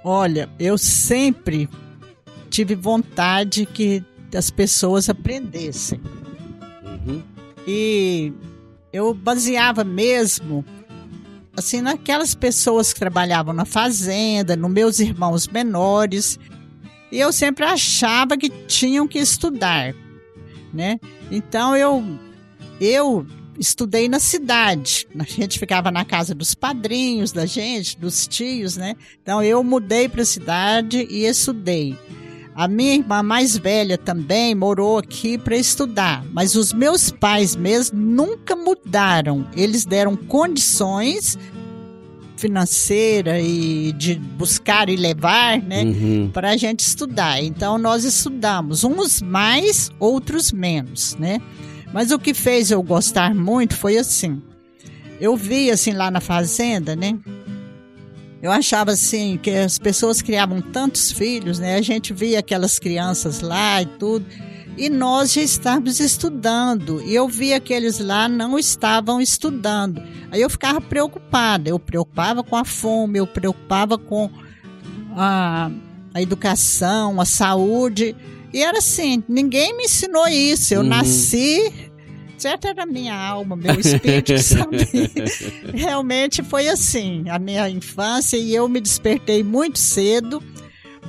Olha, 0.04 0.50
eu 0.60 0.78
sempre 0.78 1.70
tive 2.50 2.76
vontade 2.76 3.66
que 3.66 4.04
as 4.36 4.52
pessoas 4.52 5.10
aprendessem. 5.10 6.02
Uhum. 6.84 7.22
E 7.66 8.34
eu 8.92 9.14
baseava 9.14 9.86
mesmo 9.86 10.66
assim 11.60 11.82
naquelas 11.82 12.34
pessoas 12.34 12.92
que 12.92 13.00
trabalhavam 13.00 13.54
na 13.54 13.66
fazenda, 13.66 14.56
nos 14.56 14.72
meus 14.72 15.00
irmãos 15.00 15.48
menores. 15.48 16.40
E 17.12 17.20
eu 17.20 17.32
sempre 17.32 17.66
achava 17.66 18.38
que 18.38 18.50
tinham 18.50 19.08
que 19.08 19.20
estudar, 19.20 19.94
né? 20.74 21.00
Então 21.32 21.76
eu 21.76 22.04
eu 22.80 23.26
estudei 23.60 24.08
na 24.08 24.20
cidade. 24.20 25.08
A 25.20 25.24
gente 25.24 25.60
ficava 25.60 25.92
na 25.92 26.06
casa 26.06 26.34
dos 26.34 26.56
padrinhos 26.56 27.32
da 27.32 27.46
gente, 27.46 27.98
dos 27.98 28.28
tios, 28.28 28.78
né? 28.78 28.96
Então 29.22 29.44
eu 29.44 29.64
mudei 29.64 30.08
para 30.08 30.22
a 30.22 30.26
cidade 30.26 31.06
e 31.10 31.26
estudei. 31.26 31.98
A 32.60 32.68
minha 32.68 32.96
irmã 32.96 33.24
mais 33.24 33.58
velha 33.58 33.98
também 33.98 34.54
morou 34.54 34.98
aqui 34.98 35.38
para 35.38 35.56
estudar, 35.56 36.26
mas 36.34 36.56
os 36.56 36.74
meus 36.74 37.10
pais 37.10 37.56
mesmo 37.56 37.98
nunca 37.98 38.54
mudaram. 38.54 39.48
Eles 39.56 39.86
deram 39.86 40.14
condições 40.18 41.38
financeira 42.36 43.40
e 43.40 43.94
de 43.94 44.16
buscar 44.16 44.90
e 44.90 44.98
levar, 44.98 45.62
né, 45.62 45.84
Uhum. 45.84 46.32
para 46.34 46.50
a 46.50 46.58
gente 46.58 46.82
estudar. 46.82 47.42
Então 47.42 47.78
nós 47.78 48.04
estudamos, 48.04 48.84
uns 48.84 49.22
mais, 49.22 49.90
outros 49.98 50.52
menos, 50.52 51.16
né? 51.18 51.40
Mas 51.94 52.12
o 52.12 52.20
que 52.20 52.34
fez 52.34 52.72
eu 52.72 52.84
gostar 52.84 53.34
muito 53.34 53.74
foi 53.78 53.98
assim. 53.98 54.42
Eu 55.22 55.38
vi 55.38 55.72
assim 55.72 55.94
lá 55.94 56.12
na 56.12 56.20
fazenda, 56.20 56.94
né? 56.94 57.18
Eu 58.42 58.52
achava 58.52 58.92
assim 58.92 59.38
que 59.42 59.50
as 59.52 59.78
pessoas 59.78 60.22
criavam 60.22 60.62
tantos 60.62 61.12
filhos, 61.12 61.60
né? 61.60 61.76
A 61.76 61.82
gente 61.82 62.14
via 62.14 62.40
aquelas 62.40 62.80
crianças 62.80 63.42
lá 63.42 63.82
e 63.82 63.86
tudo. 63.86 64.26
E 64.78 64.90
nós 64.90 65.34
já 65.34 65.42
estávamos 65.42 66.00
estudando. 66.00 67.02
E 67.02 67.14
eu 67.14 67.28
via 67.28 67.60
que 67.60 67.74
eles 67.74 68.00
lá 68.00 68.30
não 68.30 68.58
estavam 68.58 69.20
estudando. 69.20 70.02
Aí 70.32 70.40
eu 70.42 70.50
ficava 70.50 70.80
preocupada. 70.80 71.70
Eu 71.70 71.78
preocupava 71.78 72.42
com 72.44 72.56
a 72.56 72.64
fome, 72.64 73.20
eu 73.20 73.28
preocupava 73.28 73.98
com 73.98 74.30
a, 75.18 75.70
a 76.14 76.22
educação, 76.22 77.20
a 77.20 77.26
saúde. 77.26 78.16
E 78.54 78.64
era 78.64 78.78
assim, 78.78 79.22
ninguém 79.28 79.76
me 79.76 79.84
ensinou 79.84 80.28
isso. 80.30 80.74
Eu 80.74 80.80
Uhum. 80.82 80.88
nasci, 80.88 81.89
certo 82.42 82.68
era 82.68 82.86
minha 82.86 83.16
alma, 83.16 83.56
meu 83.56 83.80
espírito 83.80 84.38
sabia. 84.40 85.10
Realmente 85.74 86.42
foi 86.42 86.68
assim, 86.68 87.26
a 87.30 87.38
minha 87.38 87.70
infância 87.70 88.38
e 88.38 88.56
eu 88.56 88.68
me 88.68 88.80
despertei 88.80 89.44
muito 89.44 89.78
cedo 89.78 90.42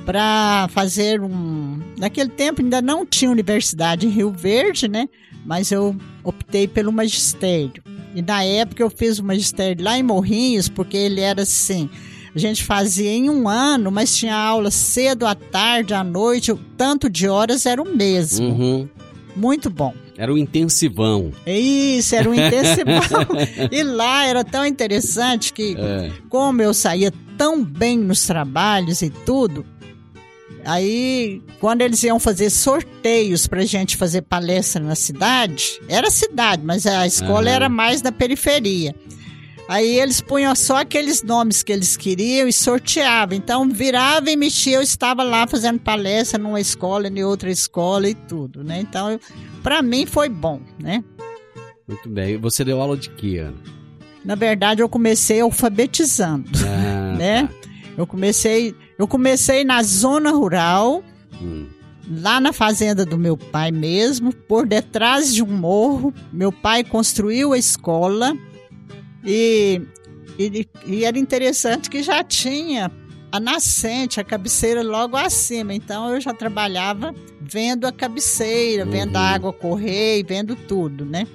para 0.05 0.67
fazer 0.73 1.21
um. 1.21 1.79
Naquele 1.97 2.29
tempo 2.29 2.61
ainda 2.61 2.81
não 2.81 3.05
tinha 3.05 3.31
universidade 3.31 4.07
em 4.07 4.09
Rio 4.09 4.31
Verde, 4.31 4.87
né? 4.87 5.07
Mas 5.45 5.71
eu 5.71 5.95
optei 6.23 6.67
pelo 6.67 6.91
magistério. 6.91 7.83
E 8.13 8.21
na 8.21 8.43
época 8.43 8.83
eu 8.83 8.89
fiz 8.89 9.19
o 9.19 9.23
magistério 9.23 9.83
lá 9.83 9.97
em 9.97 10.03
Morrinhos, 10.03 10.67
porque 10.67 10.97
ele 10.97 11.21
era 11.21 11.43
assim. 11.43 11.89
A 12.33 12.39
gente 12.39 12.63
fazia 12.63 13.09
em 13.09 13.29
um 13.29 13.47
ano, 13.47 13.91
mas 13.91 14.15
tinha 14.15 14.35
aula 14.35 14.71
cedo, 14.71 15.25
à 15.25 15.35
tarde, 15.35 15.93
à 15.93 16.03
noite, 16.03 16.51
o 16.51 16.59
tanto 16.77 17.09
de 17.09 17.27
horas 17.27 17.65
era 17.65 17.81
o 17.81 17.95
mesmo. 17.95 18.47
Uhum. 18.47 18.89
Muito 19.35 19.69
bom. 19.69 19.93
Era 20.17 20.33
o 20.33 20.37
intensivão. 20.37 21.31
Isso, 21.47 22.15
era 22.15 22.29
um 22.29 22.33
intensivão. 22.33 23.25
e 23.71 23.83
lá 23.83 24.25
era 24.25 24.43
tão 24.43 24.65
interessante 24.65 25.51
que, 25.53 25.75
É. 25.77 26.11
como 26.29 26.61
eu 26.61 26.73
saía 26.73 27.11
tão 27.37 27.63
bem 27.63 27.97
nos 27.97 28.25
trabalhos 28.25 29.01
e 29.01 29.09
tudo, 29.09 29.65
aí 30.65 31.41
quando 31.59 31.81
eles 31.81 32.03
iam 32.03 32.19
fazer 32.19 32.49
sorteios 32.49 33.47
pra 33.47 33.65
gente 33.65 33.97
fazer 33.97 34.21
palestra 34.23 34.83
na 34.83 34.95
cidade, 34.95 35.79
era 35.87 36.09
cidade, 36.11 36.61
mas 36.63 36.85
a 36.85 37.05
escola 37.07 37.49
era 37.49 37.69
mais 37.69 38.01
na 38.01 38.11
periferia. 38.11 38.95
Aí 39.71 40.01
eles 40.01 40.19
punham 40.19 40.53
só 40.53 40.81
aqueles 40.81 41.23
nomes 41.23 41.63
que 41.63 41.71
eles 41.71 41.95
queriam 41.95 42.45
e 42.45 42.51
sorteavam. 42.51 43.37
Então 43.37 43.69
virava 43.69 44.29
e 44.29 44.35
mexia, 44.35 44.75
eu 44.75 44.81
estava 44.81 45.23
lá 45.23 45.47
fazendo 45.47 45.79
palestra 45.79 46.37
numa 46.37 46.59
escola, 46.59 47.07
em 47.07 47.23
outra 47.23 47.49
escola 47.49 48.09
e 48.09 48.13
tudo, 48.13 48.65
né? 48.65 48.81
Então, 48.81 49.17
para 49.63 49.81
mim 49.81 50.05
foi 50.05 50.27
bom, 50.27 50.59
né? 50.77 51.01
Muito 51.87 52.09
bem. 52.09 52.35
Você 52.37 52.65
deu 52.65 52.81
aula 52.81 52.97
de 52.97 53.09
quê, 53.11 53.37
Ana? 53.37 53.55
Na 54.25 54.35
verdade, 54.35 54.81
eu 54.81 54.89
comecei 54.89 55.39
alfabetizando, 55.39 56.49
Ah, 56.67 57.15
né? 57.17 57.47
tá. 57.47 57.69
Eu 57.97 58.05
comecei, 58.05 58.75
eu 58.99 59.07
comecei 59.07 59.63
na 59.63 59.81
zona 59.83 60.31
rural, 60.31 61.01
Hum. 61.41 61.67
lá 62.21 62.41
na 62.41 62.51
fazenda 62.51 63.05
do 63.05 63.17
meu 63.17 63.37
pai 63.37 63.71
mesmo, 63.71 64.33
por 64.35 64.67
detrás 64.67 65.33
de 65.33 65.41
um 65.41 65.47
morro. 65.47 66.13
Meu 66.31 66.51
pai 66.51 66.83
construiu 66.83 67.53
a 67.53 67.57
escola 67.57 68.35
e, 69.23 69.81
e, 70.37 70.67
e 70.85 71.05
era 71.05 71.17
interessante 71.17 71.89
que 71.89 72.01
já 72.03 72.23
tinha 72.23 72.91
a 73.31 73.39
nascente, 73.39 74.19
a 74.19 74.23
cabeceira 74.23 74.83
logo 74.83 75.15
acima. 75.15 75.73
Então 75.73 76.13
eu 76.13 76.19
já 76.19 76.33
trabalhava 76.33 77.13
vendo 77.41 77.85
a 77.85 77.91
cabeceira, 77.91 78.85
vendo 78.85 79.15
a 79.15 79.19
Uhum. 79.19 79.25
água 79.27 79.53
correr 79.53 80.19
e 80.19 80.23
vendo 80.23 80.55
tudo, 80.55 81.05
né? 81.05 81.27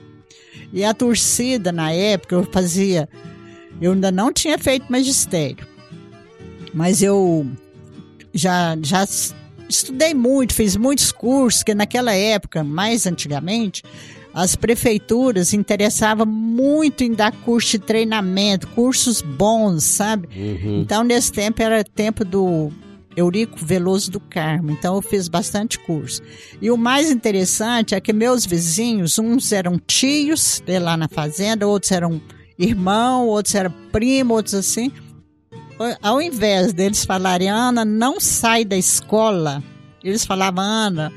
E 0.73 0.85
a 0.85 0.93
torcida 0.93 1.73
na 1.73 1.93
época 1.93 2.35
eu 2.35 2.45
fazia, 2.45 3.09
eu 3.81 3.93
ainda 3.93 4.11
não 4.11 4.33
tinha 4.33 4.59
feito 4.59 4.91
magistério, 4.91 5.67
mas 6.75 7.03
eu 7.03 7.47
já 8.35 8.77
já 8.83 9.07
estudei 9.69 10.13
muito, 10.15 10.55
fiz 10.55 10.77
muitos 10.77 11.11
cursos, 11.13 11.63
que 11.63 11.75
naquela 11.75 12.13
época, 12.13 12.63
mais 12.63 13.07
antigamente, 13.07 13.83
as 14.37 14.55
prefeituras 14.55 15.55
interessavam 15.55 16.27
muito 16.27 17.03
em 17.03 17.15
dar 17.15 17.33
curso 17.33 17.71
de 17.71 17.79
treinamento, 17.79 18.69
cursos 18.69 19.23
bons, 19.23 19.83
sabe? 19.83 20.29
Uhum. 20.37 20.83
Então, 20.83 21.03
nesse 21.03 21.33
tempo, 21.33 21.63
era 21.63 21.83
tempo 21.83 22.23
do 22.23 22.71
Eurico 23.17 23.57
Veloso 23.57 24.11
do 24.11 24.21
Carmo. 24.21 24.71
Então, 24.71 24.95
eu 24.95 25.01
fiz 25.01 25.27
bastante 25.27 25.79
curso. 25.79 26.21
E 26.61 26.71
o 26.71 26.77
mais 26.77 27.11
interessante 27.11 27.95
é 27.95 28.01
que 28.01 28.13
meus 28.13 28.45
vizinhos, 28.45 29.19
uns 29.19 29.53
eram 29.53 29.79
tios 29.79 30.63
de 30.67 30.79
lá 30.79 30.99
na 30.99 31.09
fazenda, 31.09 31.67
outros 31.67 31.91
eram 31.91 32.21
irmão, 32.59 33.27
outros 33.29 33.55
eram 33.55 33.73
primo, 33.91 34.35
outros 34.35 34.55
assim. 34.55 34.93
Ao 36.03 36.21
invés 36.21 36.75
deles 36.75 37.07
falarem, 37.07 37.49
Ana, 37.49 37.87
não 37.87 38.21
sai 38.21 38.67
da 38.67 38.77
escola, 38.77 39.63
eles 40.05 40.27
falavam, 40.27 40.63
Ana, 40.63 41.11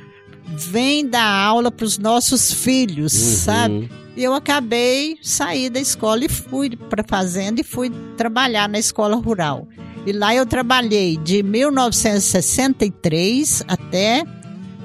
vem 0.58 1.08
dar 1.08 1.24
aula 1.26 1.72
para 1.72 1.86
os 1.86 1.98
nossos 1.98 2.52
filhos, 2.54 3.14
Uhum. 3.14 3.36
sabe? 3.38 3.90
E 4.18 4.24
eu 4.24 4.34
acabei 4.34 5.16
sair 5.22 5.70
da 5.70 5.80
escola 5.80 6.26
e 6.26 6.30
fui 6.30 6.72
para 6.76 7.04
fazenda 7.08 7.62
e 7.62 7.64
fui 7.64 7.90
trabalhar 8.18 8.68
na 8.68 8.78
escola 8.80 9.16
rural. 9.16 9.68
E 10.06 10.12
lá 10.12 10.34
eu 10.36 10.46
trabalhei 10.46 11.16
de 11.18 11.42
1963 11.44 13.64
até 13.68 14.24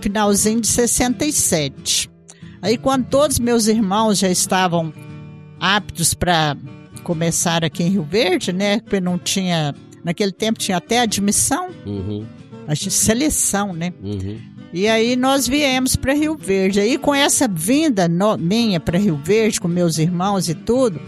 finalzinho 0.00 0.60
de 0.60 0.66
67. 0.68 2.08
Aí 2.62 2.76
quando 2.78 3.06
todos 3.06 3.38
meus 3.38 3.66
irmãos 3.66 4.18
já 4.18 4.28
estavam 4.28 4.92
aptos 5.60 6.14
para 6.14 6.56
começar 7.02 7.64
aqui 7.64 7.82
em 7.82 7.88
Rio 7.90 8.02
Verde, 8.04 8.52
né? 8.52 8.80
Porque 8.80 9.00
não 9.00 9.18
tinha 9.18 9.74
naquele 10.04 10.32
tempo 10.32 10.58
tinha 10.58 10.76
até 10.76 11.00
admissão, 11.00 11.70
Uhum. 11.86 12.26
a 12.68 12.74
gente- 12.74 12.90
seleção, 12.92 13.72
né? 13.72 13.92
Uhum. 14.02 14.38
E 14.76 14.88
aí 14.88 15.14
nós 15.14 15.46
viemos 15.46 15.94
para 15.94 16.12
Rio 16.14 16.36
Verde. 16.36 16.80
Aí 16.80 16.98
com 16.98 17.14
essa 17.14 17.46
vinda 17.46 18.08
no- 18.08 18.36
minha 18.36 18.80
para 18.80 18.98
Rio 18.98 19.16
Verde, 19.22 19.60
com 19.60 19.68
meus 19.68 19.98
irmãos 19.98 20.48
e 20.48 20.54
tudo, 20.54 21.00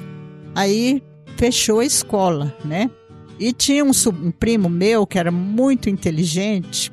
aí 0.55 1.03
fechou 1.37 1.81
a 1.81 1.85
escola, 1.85 2.55
né? 2.65 2.89
E 3.41 3.53
tinha 3.53 3.85
um, 3.85 3.91
um 4.23 4.31
primo 4.31 4.69
meu 4.69 5.05
que 5.05 5.19
era 5.19 5.33
muito 5.33 5.91
inteligente. 5.91 6.93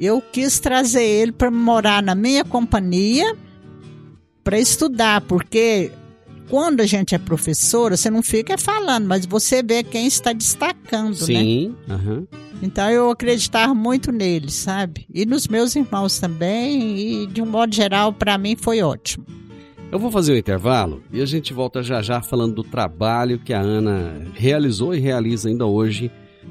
Eu 0.00 0.22
quis 0.22 0.58
trazer 0.58 1.04
ele 1.04 1.30
para 1.30 1.50
morar 1.50 2.02
na 2.02 2.14
minha 2.14 2.42
companhia 2.42 3.36
para 4.42 4.58
estudar, 4.58 5.20
porque 5.20 5.92
quando 6.48 6.80
a 6.80 6.86
gente 6.86 7.14
é 7.14 7.18
professora, 7.18 7.96
você 7.96 8.10
não 8.10 8.22
fica 8.22 8.56
falando, 8.58 9.06
mas 9.06 9.26
você 9.26 9.62
vê 9.62 9.82
quem 9.82 10.06
está 10.06 10.32
destacando, 10.32 11.18
né? 11.20 11.26
Sim. 11.26 11.74
aham. 11.88 12.26
Então 12.60 12.90
eu 12.90 13.10
acreditava 13.10 13.72
muito 13.74 14.10
neles, 14.10 14.54
sabe? 14.54 15.06
E 15.12 15.24
nos 15.24 15.46
meus 15.46 15.76
irmãos 15.76 16.18
também, 16.18 16.98
e 16.98 17.26
de 17.26 17.40
um 17.40 17.46
modo 17.46 17.74
geral, 17.74 18.12
para 18.12 18.36
mim 18.36 18.56
foi 18.56 18.82
ótimo. 18.82 19.24
Eu 19.90 19.98
vou 19.98 20.10
fazer 20.10 20.32
o 20.32 20.36
intervalo 20.36 21.02
e 21.10 21.22
a 21.22 21.26
gente 21.26 21.54
volta 21.54 21.82
já 21.82 22.02
já 22.02 22.20
falando 22.20 22.56
do 22.56 22.64
trabalho 22.64 23.38
que 23.38 23.54
a 23.54 23.60
Ana 23.60 24.26
realizou 24.34 24.94
e 24.94 25.00
realiza 25.00 25.48
ainda 25.48 25.64
hoje 25.64 26.10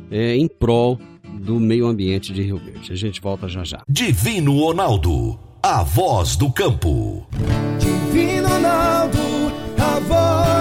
é, 0.10 0.36
em 0.36 0.48
prol 0.48 1.00
do 1.40 1.60
meio 1.60 1.86
ambiente 1.86 2.34
de 2.34 2.42
Rio 2.42 2.58
Verde. 2.58 2.92
A 2.92 2.96
gente 2.96 3.22
volta 3.22 3.48
já 3.48 3.64
já. 3.64 3.84
Divino 3.88 4.58
Ronaldo, 4.60 5.38
a 5.62 5.84
voz 5.84 6.36
do 6.36 6.52
campo. 6.52 7.28
Divino 7.80 8.48
Ronaldo, 8.48 9.18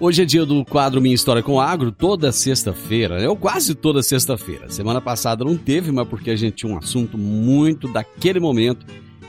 Hoje 0.00 0.22
é 0.22 0.24
dia 0.24 0.46
do 0.46 0.64
quadro 0.64 1.00
Minha 1.00 1.16
História 1.16 1.42
com 1.42 1.60
Agro, 1.60 1.90
toda 1.90 2.30
sexta-feira, 2.30 3.28
ou 3.28 3.36
quase 3.36 3.74
toda 3.74 4.00
sexta-feira. 4.00 4.70
Semana 4.70 5.00
passada 5.00 5.44
não 5.44 5.56
teve, 5.56 5.90
mas 5.90 6.06
porque 6.06 6.30
a 6.30 6.36
gente 6.36 6.54
tinha 6.54 6.72
um 6.72 6.78
assunto 6.78 7.18
muito 7.18 7.88
daquele 7.88 8.38
momento 8.38 8.86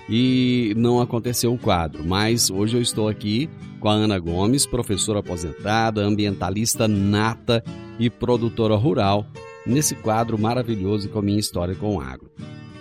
e 0.07 0.71
não 0.77 1.01
aconteceu 1.01 1.51
o 1.51 1.57
quadro. 1.57 2.05
Mas 2.05 2.51
hoje 2.51 2.77
eu 2.77 2.81
estou 2.83 3.09
aqui 3.09 3.49
com 3.79 3.89
a 3.89 3.93
Ana 3.93 4.19
Gomes, 4.19 4.67
professora 4.67 5.21
aposentada, 5.21 6.03
ambientalista 6.03 6.87
nata 6.87 7.63
e 7.97 8.07
produtora 8.07 8.75
rural, 8.75 9.25
nesse 9.65 9.95
quadro 9.95 10.37
maravilhoso 10.37 11.09
com 11.09 11.17
a 11.17 11.23
minha 11.23 11.39
história 11.39 11.73
com 11.73 11.99
agro. 11.99 12.29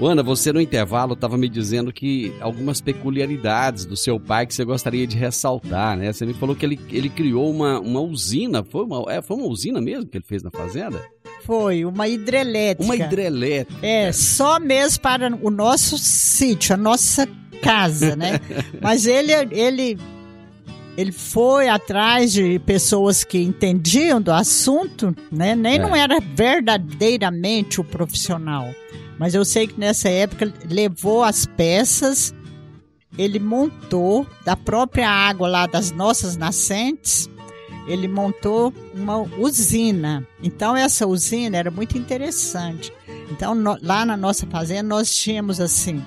Ana, 0.07 0.23
você 0.23 0.53
no 0.53 0.61
intervalo 0.61 1.15
estava 1.15 1.37
me 1.37 1.49
dizendo 1.49 1.93
que 1.93 2.33
algumas 2.41 2.81
peculiaridades 2.81 3.85
do 3.85 3.97
seu 3.97 4.21
pai 4.21 4.47
que 4.47 4.55
você 4.55 4.65
gostaria 4.65 5.07
de 5.07 5.17
ressaltar, 5.17 5.97
né? 5.97 6.13
Você 6.13 6.25
me 6.25 6.35
falou 6.35 6.55
que 6.55 6.65
ele, 6.65 6.81
ele 6.91 7.09
criou 7.09 7.51
uma, 7.51 7.81
uma 7.81 8.01
usina, 8.01 8.63
foi 8.63 8.85
uma, 8.85 9.13
é, 9.13 9.21
foi 9.21 9.37
uma 9.37 9.47
usina 9.47 9.81
mesmo 9.81 10.07
que 10.07 10.17
ele 10.19 10.25
fez 10.25 10.43
na 10.43 10.51
fazenda? 10.51 11.03
Foi 11.45 11.85
uma 11.85 12.07
hidrelétrica. 12.07 12.85
Uma 12.85 12.97
hidrelétrica. 12.97 13.85
É, 13.85 14.13
só 14.13 14.61
mesmo 14.61 15.01
para 15.01 15.35
o 15.43 15.51
nosso 15.51 15.99
sítio, 15.99 16.75
a 16.75 16.77
nossa 16.77 17.27
casa, 17.63 18.15
né? 18.15 18.41
Mas 18.81 19.05
ele, 19.07 19.33
ele, 19.51 19.99
ele 20.97 21.11
foi 21.11 21.69
atrás 21.69 22.33
de 22.33 22.59
pessoas 22.61 23.25
que 23.25 23.39
entendiam 23.39 24.21
do 24.21 24.31
assunto, 24.31 25.15
né? 25.33 25.57
Nem 25.57 25.75
É. 25.75 25.79
não 25.79 25.97
era 25.97 26.21
verdadeiramente 26.21 27.81
o 27.81 27.85
profissional. 27.85 28.69
Mas 29.19 29.35
eu 29.35 29.45
sei 29.45 29.67
que 29.67 29.79
nessa 29.79 30.09
época 30.09 30.53
levou 30.69 31.23
as 31.25 31.45
peças, 31.45 32.33
ele 33.17 33.39
montou 33.39 34.27
da 34.45 34.55
própria 34.55 35.09
água 35.11 35.49
lá 35.49 35.67
das 35.67 35.91
nossas 35.91 36.37
nascentes, 36.37 37.29
ele 37.89 38.07
montou 38.07 38.73
uma 38.95 39.19
usina. 39.39 40.27
Então 40.43 40.77
essa 40.77 41.07
usina 41.07 41.57
era 41.57 41.71
muito 41.71 41.99
interessante. 41.99 42.93
Então 43.31 43.55
no- 43.55 43.79
lá 43.83 44.05
na 44.07 44.17
nossa 44.17 44.47
fazenda 44.47 44.85
nós 44.85 45.13
tínhamos 45.15 45.59
assim 45.61 46.03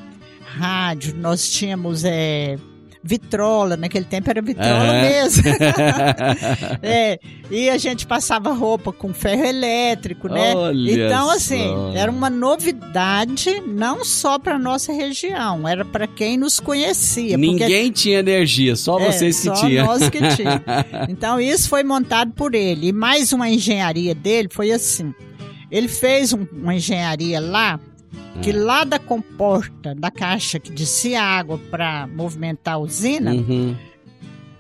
rádio, 0.46 1.16
nós 1.16 1.50
tínhamos 1.50 2.04
é, 2.06 2.58
vitrola, 3.04 3.76
naquele 3.76 4.06
tempo 4.06 4.30
era 4.30 4.42
vitrola 4.42 4.70
Aham. 4.92 5.02
mesmo. 5.02 5.44
É, 6.82 7.20
e 7.50 7.70
a 7.70 7.78
gente 7.78 8.06
passava 8.06 8.52
roupa 8.54 8.92
com 8.92 9.14
ferro 9.14 9.44
elétrico, 9.46 10.28
né? 10.28 10.54
Olha 10.56 11.06
então, 11.08 11.30
assim, 11.30 11.64
só. 11.68 11.92
era 11.96 12.12
uma 12.12 12.30
novidade 12.30 13.62
não 13.68 14.04
só 14.06 14.38
para 14.40 14.58
nossa 14.58 14.92
região, 14.94 15.68
era 15.68 15.84
para 15.86 16.08
quem 16.08 16.38
nos 16.38 16.60
conhecia. 16.60 17.38
porque- 17.38 17.52
Ninguém 17.52 17.92
tinha 17.92 18.20
energia, 18.20 18.76
só 18.76 19.00
é, 19.00 19.12
vocês 19.12 19.38
que 19.40 19.44
só 19.46 19.54
tinham. 19.54 19.86
nós 19.86 20.10
que 20.10 20.20
tinha. 20.36 20.64
Então, 21.10 21.40
isso 21.40 21.68
foi 21.70 21.84
montado 21.84 22.32
por 22.34 22.54
ele. 22.56 22.88
E 22.88 22.92
mais 22.94 23.32
uma 23.34 23.50
engenharia 23.50 24.14
dele 24.16 24.48
foi 24.52 24.72
assim: 24.72 25.14
ele 25.70 25.88
fez 25.88 26.34
um- 26.34 26.46
uma 26.54 26.76
engenharia 26.76 27.40
lá. 27.40 27.80
Que 28.42 28.52
É. 28.52 28.54
lá 28.54 28.84
da 28.84 28.98
comporta, 29.00 29.94
da 29.96 30.10
caixa 30.12 30.60
que 30.60 30.72
descia 30.72 31.22
água 31.22 31.58
para 31.70 32.08
movimentar 32.08 32.76
a 32.76 32.78
usina, 32.78 33.32
Uhum. 33.34 33.76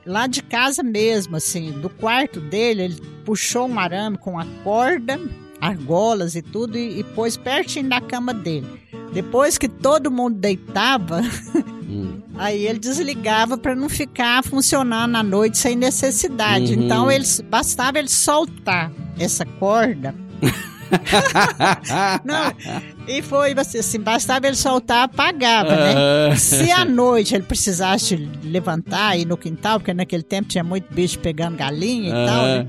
lá 0.05 0.27
de 0.27 0.41
casa 0.43 0.83
mesmo, 0.83 1.35
assim, 1.35 1.71
do 1.71 1.89
quarto 1.89 2.39
dele, 2.41 2.83
ele 2.83 3.01
puxou 3.25 3.67
um 3.67 3.79
arame 3.79 4.17
com 4.17 4.37
a 4.39 4.45
corda, 4.63 5.19
argolas 5.59 6.35
e 6.35 6.41
tudo, 6.41 6.77
e, 6.77 6.99
e 6.99 7.03
pôs 7.03 7.37
pertinho 7.37 7.87
da 7.87 8.01
cama 8.01 8.33
dele. 8.33 8.67
Depois 9.13 9.57
que 9.57 9.67
todo 9.69 10.09
mundo 10.11 10.37
deitava, 10.37 11.21
Hum. 11.87 12.19
aí 12.35 12.65
ele 12.65 12.79
desligava 12.79 13.57
para 13.57 13.75
não 13.75 13.89
ficar 13.89 14.43
funcionando 14.43 15.15
à 15.15 15.21
noite 15.23 15.57
sem 15.57 15.75
necessidade. 15.75 16.73
Uhum. 16.75 16.83
Então 16.83 17.11
ele, 17.11 17.25
bastava 17.49 17.99
ele 17.99 18.07
soltar 18.09 18.91
essa 19.19 19.45
corda. 19.45 20.15
Não, 22.23 22.53
e 23.07 23.21
foi 23.21 23.53
assim, 23.53 23.99
bastava 23.99 24.47
ele 24.47 24.55
soltar, 24.55 25.03
apagava, 25.03 25.75
né? 25.75 26.35
Se 26.35 26.71
à 26.71 26.85
noite 26.85 27.35
ele 27.35 27.43
precisasse 27.43 28.15
levantar 28.43 29.17
e 29.17 29.21
ir 29.21 29.25
no 29.25 29.37
quintal, 29.37 29.79
porque 29.79 29.93
naquele 29.93 30.23
tempo 30.23 30.49
tinha 30.49 30.63
muito 30.63 30.93
bicho 30.93 31.19
pegando 31.19 31.57
galinha 31.57 32.09
e 32.09 32.25
tal, 32.25 32.45
né? 32.45 32.67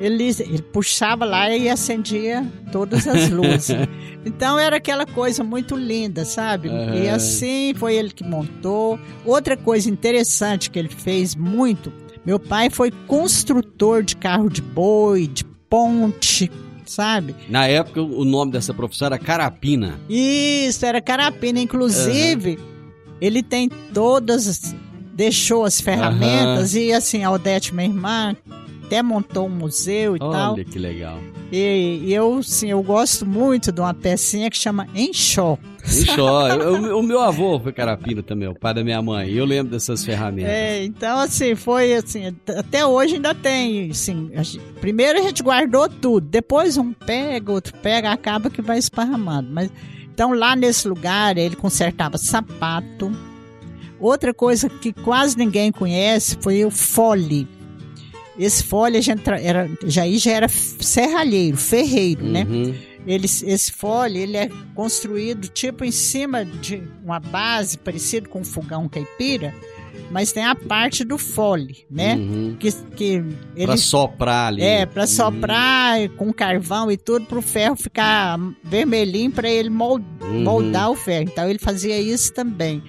ele, 0.00 0.24
ele 0.24 0.62
puxava 0.62 1.24
lá 1.24 1.54
e 1.54 1.68
acendia 1.68 2.46
todas 2.70 3.06
as 3.06 3.28
luzes. 3.30 3.76
então 4.24 4.58
era 4.58 4.76
aquela 4.76 5.04
coisa 5.04 5.42
muito 5.42 5.76
linda, 5.76 6.24
sabe? 6.24 6.68
E 6.68 7.08
Aham. 7.08 7.14
assim 7.16 7.74
foi 7.76 7.96
ele 7.96 8.10
que 8.10 8.24
montou. 8.24 8.98
Outra 9.24 9.56
coisa 9.56 9.90
interessante 9.90 10.70
que 10.70 10.78
ele 10.78 10.88
fez 10.88 11.34
muito, 11.34 11.92
meu 12.24 12.38
pai 12.38 12.70
foi 12.70 12.90
construtor 13.06 14.02
de 14.02 14.16
carro 14.16 14.48
de 14.48 14.62
boi, 14.62 15.26
de 15.26 15.44
ponte, 15.44 16.50
sabe? 16.90 17.34
Na 17.48 17.66
época, 17.66 18.00
o 18.02 18.24
nome 18.24 18.52
dessa 18.52 18.72
profissão 18.74 19.06
era 19.06 19.18
Carapina. 19.18 19.98
Isso, 20.08 20.84
era 20.86 21.00
carapina. 21.00 21.60
Inclusive, 21.60 22.58
ele 23.20 23.42
tem 23.42 23.68
todas. 23.92 24.46
as- 24.48 24.74
Deixou 25.14 25.64
as 25.64 25.80
ferramentas 25.80 26.76
e 26.76 26.92
assim, 26.92 27.24
a 27.24 27.30
Odete, 27.32 27.74
minha 27.74 27.88
irmã, 27.88 28.36
até 28.88 29.02
montou 29.02 29.46
um 29.46 29.50
museu 29.50 30.16
e 30.16 30.18
tal. 30.18 30.54
Olha 30.54 30.64
que 30.64 30.78
legal. 30.78 31.18
E, 31.52 32.00
e 32.06 32.14
eu, 32.14 32.42
sim, 32.42 32.70
eu 32.70 32.82
gosto 32.82 33.24
muito 33.26 33.70
de 33.70 33.80
uma 33.80 33.92
pecinha 33.92 34.50
que 34.50 34.56
chama 34.56 34.86
Enxó. 34.94 35.58
Enxó. 35.86 36.48
o, 36.56 36.98
o 37.00 37.02
meu 37.02 37.20
avô 37.20 37.58
foi 37.60 37.72
Carapina 37.72 38.22
também, 38.22 38.48
o 38.48 38.54
pai 38.54 38.74
da 38.74 38.82
minha 38.84 39.00
mãe. 39.00 39.30
Eu 39.30 39.44
lembro 39.44 39.72
dessas 39.72 40.04
ferramentas. 40.04 40.50
É, 40.50 40.84
então, 40.84 41.18
assim, 41.18 41.54
foi 41.54 41.94
assim, 41.94 42.26
at- 42.26 42.50
até 42.58 42.84
hoje 42.84 43.14
ainda 43.16 43.34
tem, 43.34 43.90
assim, 43.90 44.30
a 44.34 44.42
gente- 44.42 44.64
primeiro 44.80 45.18
a 45.18 45.22
gente 45.22 45.42
guardou 45.42 45.88
tudo, 45.88 46.26
depois 46.26 46.76
um 46.76 46.92
pega, 46.92 47.52
outro 47.52 47.74
pega, 47.82 48.10
acaba 48.10 48.50
que 48.50 48.60
vai 48.60 48.78
esparramando, 48.78 49.50
mas, 49.52 49.70
então 50.12 50.32
lá 50.34 50.54
nesse 50.56 50.86
lugar 50.88 51.38
ele 51.38 51.56
consertava 51.56 52.18
sapato, 52.18 53.10
outra 53.98 54.34
coisa 54.34 54.68
que 54.68 54.92
quase 54.92 55.36
ninguém 55.38 55.72
conhece 55.72 56.36
foi 56.42 56.64
o 56.64 56.70
fole, 56.70 57.48
esse 58.38 58.62
fole 58.62 58.96
a 58.96 59.00
gente 59.00 59.22
tra- 59.22 59.40
era, 59.40 59.68
já 59.84 60.06
já 60.12 60.32
era 60.32 60.48
serralheiro, 60.48 61.56
ferreiro, 61.56 62.24
né? 62.24 62.46
Uhum. 62.48 62.74
Ele, 63.06 63.24
esse 63.24 63.72
fole 63.72 64.18
ele 64.18 64.36
é 64.36 64.50
construído 64.74 65.48
tipo 65.48 65.84
em 65.84 65.90
cima 65.92 66.44
de 66.44 66.82
uma 67.02 67.18
base 67.18 67.78
parecido 67.78 68.28
com 68.28 68.40
um 68.40 68.44
fogão 68.44 68.88
caipira 68.88 69.54
mas 70.10 70.32
tem 70.32 70.44
a 70.44 70.54
parte 70.54 71.04
do 71.04 71.18
fole, 71.18 71.84
né? 71.90 72.14
Uhum. 72.16 72.56
Que, 72.58 72.72
que 72.96 73.04
ele 73.54 73.66
Pra 73.66 73.76
soprar 73.76 74.48
ali. 74.48 74.62
é 74.62 74.86
para 74.86 75.06
soprar 75.06 76.08
com 76.10 76.32
carvão 76.32 76.90
e 76.90 76.96
tudo 76.96 77.26
para 77.26 77.38
o 77.38 77.42
ferro 77.42 77.76
ficar 77.76 78.38
vermelhinho 78.62 79.30
para 79.30 79.50
ele 79.50 79.68
Uhum. 79.68 80.42
moldar 80.44 80.90
o 80.90 80.94
ferro. 80.96 81.24
Então 81.30 81.48
ele 81.48 81.58
fazia 81.58 81.98
isso 82.00 82.32
também. 82.32 82.82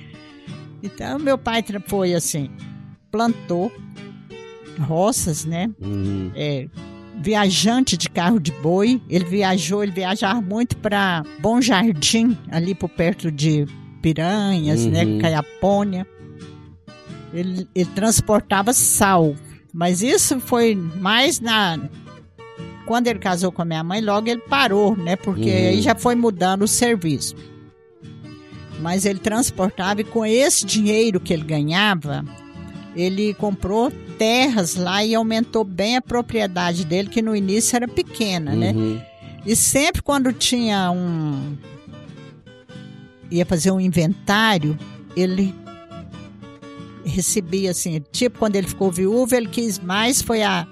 Então 0.82 1.20
meu 1.20 1.38
pai 1.38 1.64
foi 1.88 2.14
assim, 2.14 2.50
plantou 3.12 3.72
roças, 4.80 5.46
né? 5.46 5.70
Uhum. 5.82 6.32
É, 6.36 6.68
viajante 7.22 7.98
de 7.98 8.10
carro 8.10 8.40
de 8.40 8.52
boi. 8.52 9.02
Ele 9.10 9.26
viajou, 9.26 9.84
ele 9.84 9.92
viajava 9.92 10.42
muito 10.42 10.78
para 10.78 11.24
Bom 11.40 11.62
Jardim, 11.62 12.38
ali 12.50 12.74
por 12.74 12.90
perto 12.90 13.32
de 13.32 13.66
Piranhas, 14.02 14.86
Uhum. 14.86 14.92
né? 14.92 15.20
Caiapônia. 15.22 16.08
Ele, 17.34 17.68
ele 17.76 17.90
transportava 17.94 18.74
sal. 18.74 19.36
Mas 19.74 20.02
isso 20.02 20.40
foi 20.40 20.74
mais 20.76 21.40
na. 21.40 21.78
Quando 22.88 23.06
ele 23.08 23.20
casou 23.20 23.52
com 23.52 23.62
a 23.62 23.66
minha 23.66 23.84
mãe, 23.84 24.02
logo 24.02 24.28
ele 24.28 24.42
parou, 24.42 24.96
né? 24.96 25.16
Porque 25.16 25.50
Uhum. 25.52 25.68
aí 25.68 25.82
já 25.82 25.94
foi 25.94 26.16
mudando 26.16 26.64
o 26.64 26.68
serviço. 26.68 27.36
Mas 28.82 29.06
ele 29.06 29.20
transportava 29.20 30.02
e 30.02 30.04
com 30.06 30.26
esse 30.26 30.66
dinheiro 30.66 31.20
que 31.20 31.34
ele 31.34 31.44
ganhava, 31.44 32.24
ele 32.96 33.34
comprou 33.36 33.92
terras 34.18 34.76
lá 34.76 35.04
e 35.04 35.14
aumentou 35.16 35.64
bem 35.64 35.96
a 35.98 36.02
propriedade 36.02 36.86
dele, 36.86 37.10
que 37.10 37.22
no 37.22 37.36
início 37.36 37.76
era 37.76 37.88
pequena, 37.88 38.54
né? 38.56 38.72
Uhum. 38.74 39.00
E 39.46 39.56
sempre 39.56 40.02
quando 40.02 40.34
tinha 40.34 40.92
um. 40.92 41.56
ia 43.32 43.46
fazer 43.46 43.72
um 43.72 43.80
inventário, 43.80 44.78
ele 45.16 45.54
recebia 47.06 47.72
assim, 47.72 48.04
tipo 48.12 48.38
quando 48.40 48.56
ele 48.56 48.68
ficou 48.68 48.92
viúvo, 48.92 49.34
ele 49.34 49.48
quis 49.48 49.80
mais 49.80 50.22
foi 50.22 50.44
a 50.44 50.68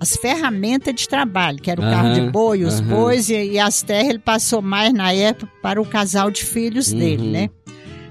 as 0.00 0.14
ferramentas 0.16 0.94
de 0.94 1.08
trabalho, 1.08 1.58
que 1.60 1.68
era 1.70 1.80
o 1.80 1.84
carro 1.84 2.14
de 2.14 2.20
boi, 2.30 2.62
os 2.62 2.78
aham. 2.80 2.88
bois 2.88 3.28
e, 3.30 3.34
e 3.52 3.58
as 3.58 3.82
terras, 3.82 4.10
ele 4.10 4.18
passou 4.20 4.62
mais 4.62 4.92
na 4.94 5.12
época 5.12 5.50
para 5.60 5.80
o 5.82 5.84
casal 5.84 6.30
de 6.30 6.44
filhos 6.44 6.92
dele, 6.92 7.22
Uhum. 7.24 7.30
né? 7.32 7.50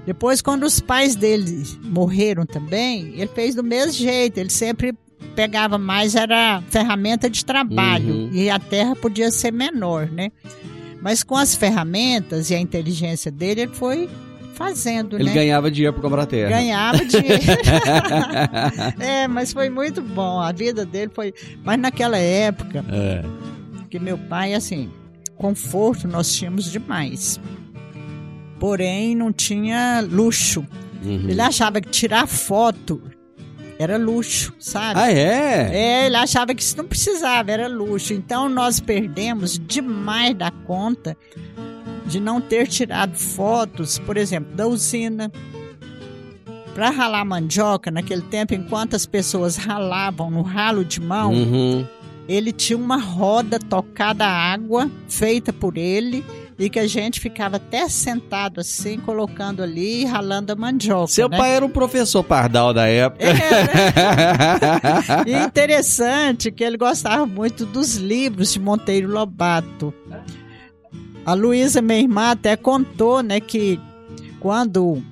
Depois, 0.08 0.40
quando 0.40 0.62
os 0.64 0.80
pais 0.80 1.14
dele 1.14 1.66
morreram 1.84 2.46
também, 2.46 3.12
ele 3.14 3.26
fez 3.26 3.54
do 3.54 3.62
mesmo 3.62 3.92
jeito. 3.92 4.38
Ele 4.38 4.48
sempre 4.48 4.94
pegava 5.36 5.76
mais, 5.76 6.14
era 6.14 6.62
ferramenta 6.70 7.28
de 7.28 7.44
trabalho. 7.44 8.14
Uhum. 8.14 8.30
E 8.32 8.48
a 8.48 8.58
terra 8.58 8.96
podia 8.96 9.30
ser 9.30 9.52
menor, 9.52 10.10
né? 10.10 10.32
Mas 11.02 11.22
com 11.22 11.36
as 11.36 11.54
ferramentas 11.54 12.48
e 12.48 12.54
a 12.54 12.58
inteligência 12.58 13.30
dele, 13.30 13.60
ele 13.60 13.74
foi 13.74 14.08
fazendo, 14.54 15.16
Ele 15.16 15.24
né? 15.24 15.34
ganhava 15.34 15.70
dinheiro 15.70 15.92
pra 15.92 16.00
comprar 16.00 16.24
terra. 16.24 16.48
Ganhava 16.52 17.04
dinheiro. 17.04 17.42
é, 18.98 19.28
mas 19.28 19.52
foi 19.52 19.68
muito 19.68 20.00
bom. 20.00 20.40
A 20.40 20.52
vida 20.52 20.86
dele 20.86 21.10
foi. 21.14 21.34
Mas 21.62 21.78
naquela 21.78 22.16
época, 22.16 22.82
É. 22.90 23.22
que 23.90 23.98
meu 23.98 24.16
pai, 24.16 24.54
assim, 24.54 24.90
conforto 25.36 26.08
nós 26.08 26.34
tínhamos 26.34 26.72
demais. 26.72 27.38
Porém, 28.58 29.14
não 29.14 29.32
tinha 29.32 30.00
luxo. 30.00 30.66
Uhum. 31.04 31.26
Ele 31.28 31.40
achava 31.40 31.80
que 31.80 31.88
tirar 31.88 32.26
foto 32.26 33.00
era 33.78 33.96
luxo, 33.96 34.52
sabe? 34.58 34.98
Ah, 34.98 35.12
é? 35.12 35.70
É, 35.72 36.06
ele 36.06 36.16
achava 36.16 36.52
que 36.52 36.60
isso 36.62 36.76
não 36.76 36.84
precisava, 36.84 37.50
era 37.52 37.68
luxo. 37.68 38.12
Então 38.12 38.48
nós 38.48 38.80
perdemos 38.80 39.58
demais 39.58 40.34
da 40.34 40.50
conta 40.50 41.16
de 42.04 42.18
não 42.18 42.40
ter 42.40 42.66
tirado 42.66 43.14
fotos, 43.16 43.98
por 43.98 44.16
exemplo, 44.16 44.54
da 44.56 44.66
usina. 44.66 45.30
Para 46.74 46.90
ralar 46.90 47.24
mandioca, 47.24 47.90
naquele 47.90 48.22
tempo, 48.22 48.54
enquanto 48.54 48.94
as 48.94 49.04
pessoas 49.06 49.56
ralavam 49.56 50.30
no 50.30 50.42
ralo 50.42 50.84
de 50.84 51.00
mão, 51.00 51.32
Uhum. 51.32 51.86
ele 52.28 52.52
tinha 52.52 52.76
uma 52.76 52.96
roda 52.96 53.58
tocada 53.58 54.24
a 54.24 54.52
água, 54.52 54.90
feita 55.08 55.52
por 55.52 55.76
ele, 55.76 56.24
e 56.58 56.68
que 56.68 56.78
a 56.78 56.86
gente 56.88 57.20
ficava 57.20 57.56
até 57.56 57.88
sentado 57.88 58.60
assim, 58.60 58.98
colocando 58.98 59.62
ali 59.62 60.02
e 60.02 60.04
ralando 60.04 60.52
a 60.52 60.56
mandioca. 60.56 61.06
Seu 61.06 61.28
né? 61.28 61.36
pai 61.36 61.52
era 61.54 61.64
um 61.64 61.70
professor 61.70 62.24
pardal 62.24 62.74
da 62.74 62.86
época. 62.86 63.24
E 65.26 65.32
interessante 65.34 66.50
que 66.50 66.62
ele 66.64 66.76
gostava 66.76 67.26
muito 67.26 67.64
dos 67.64 67.96
livros 67.96 68.52
de 68.52 68.60
Monteiro 68.60 69.10
Lobato. 69.10 69.92
A 71.24 71.34
Luísa, 71.34 71.82
minha 71.82 72.00
irmã, 72.00 72.30
até 72.30 72.56
contou, 72.56 73.22
né, 73.22 73.38
que 73.40 73.78
quando 74.40 75.02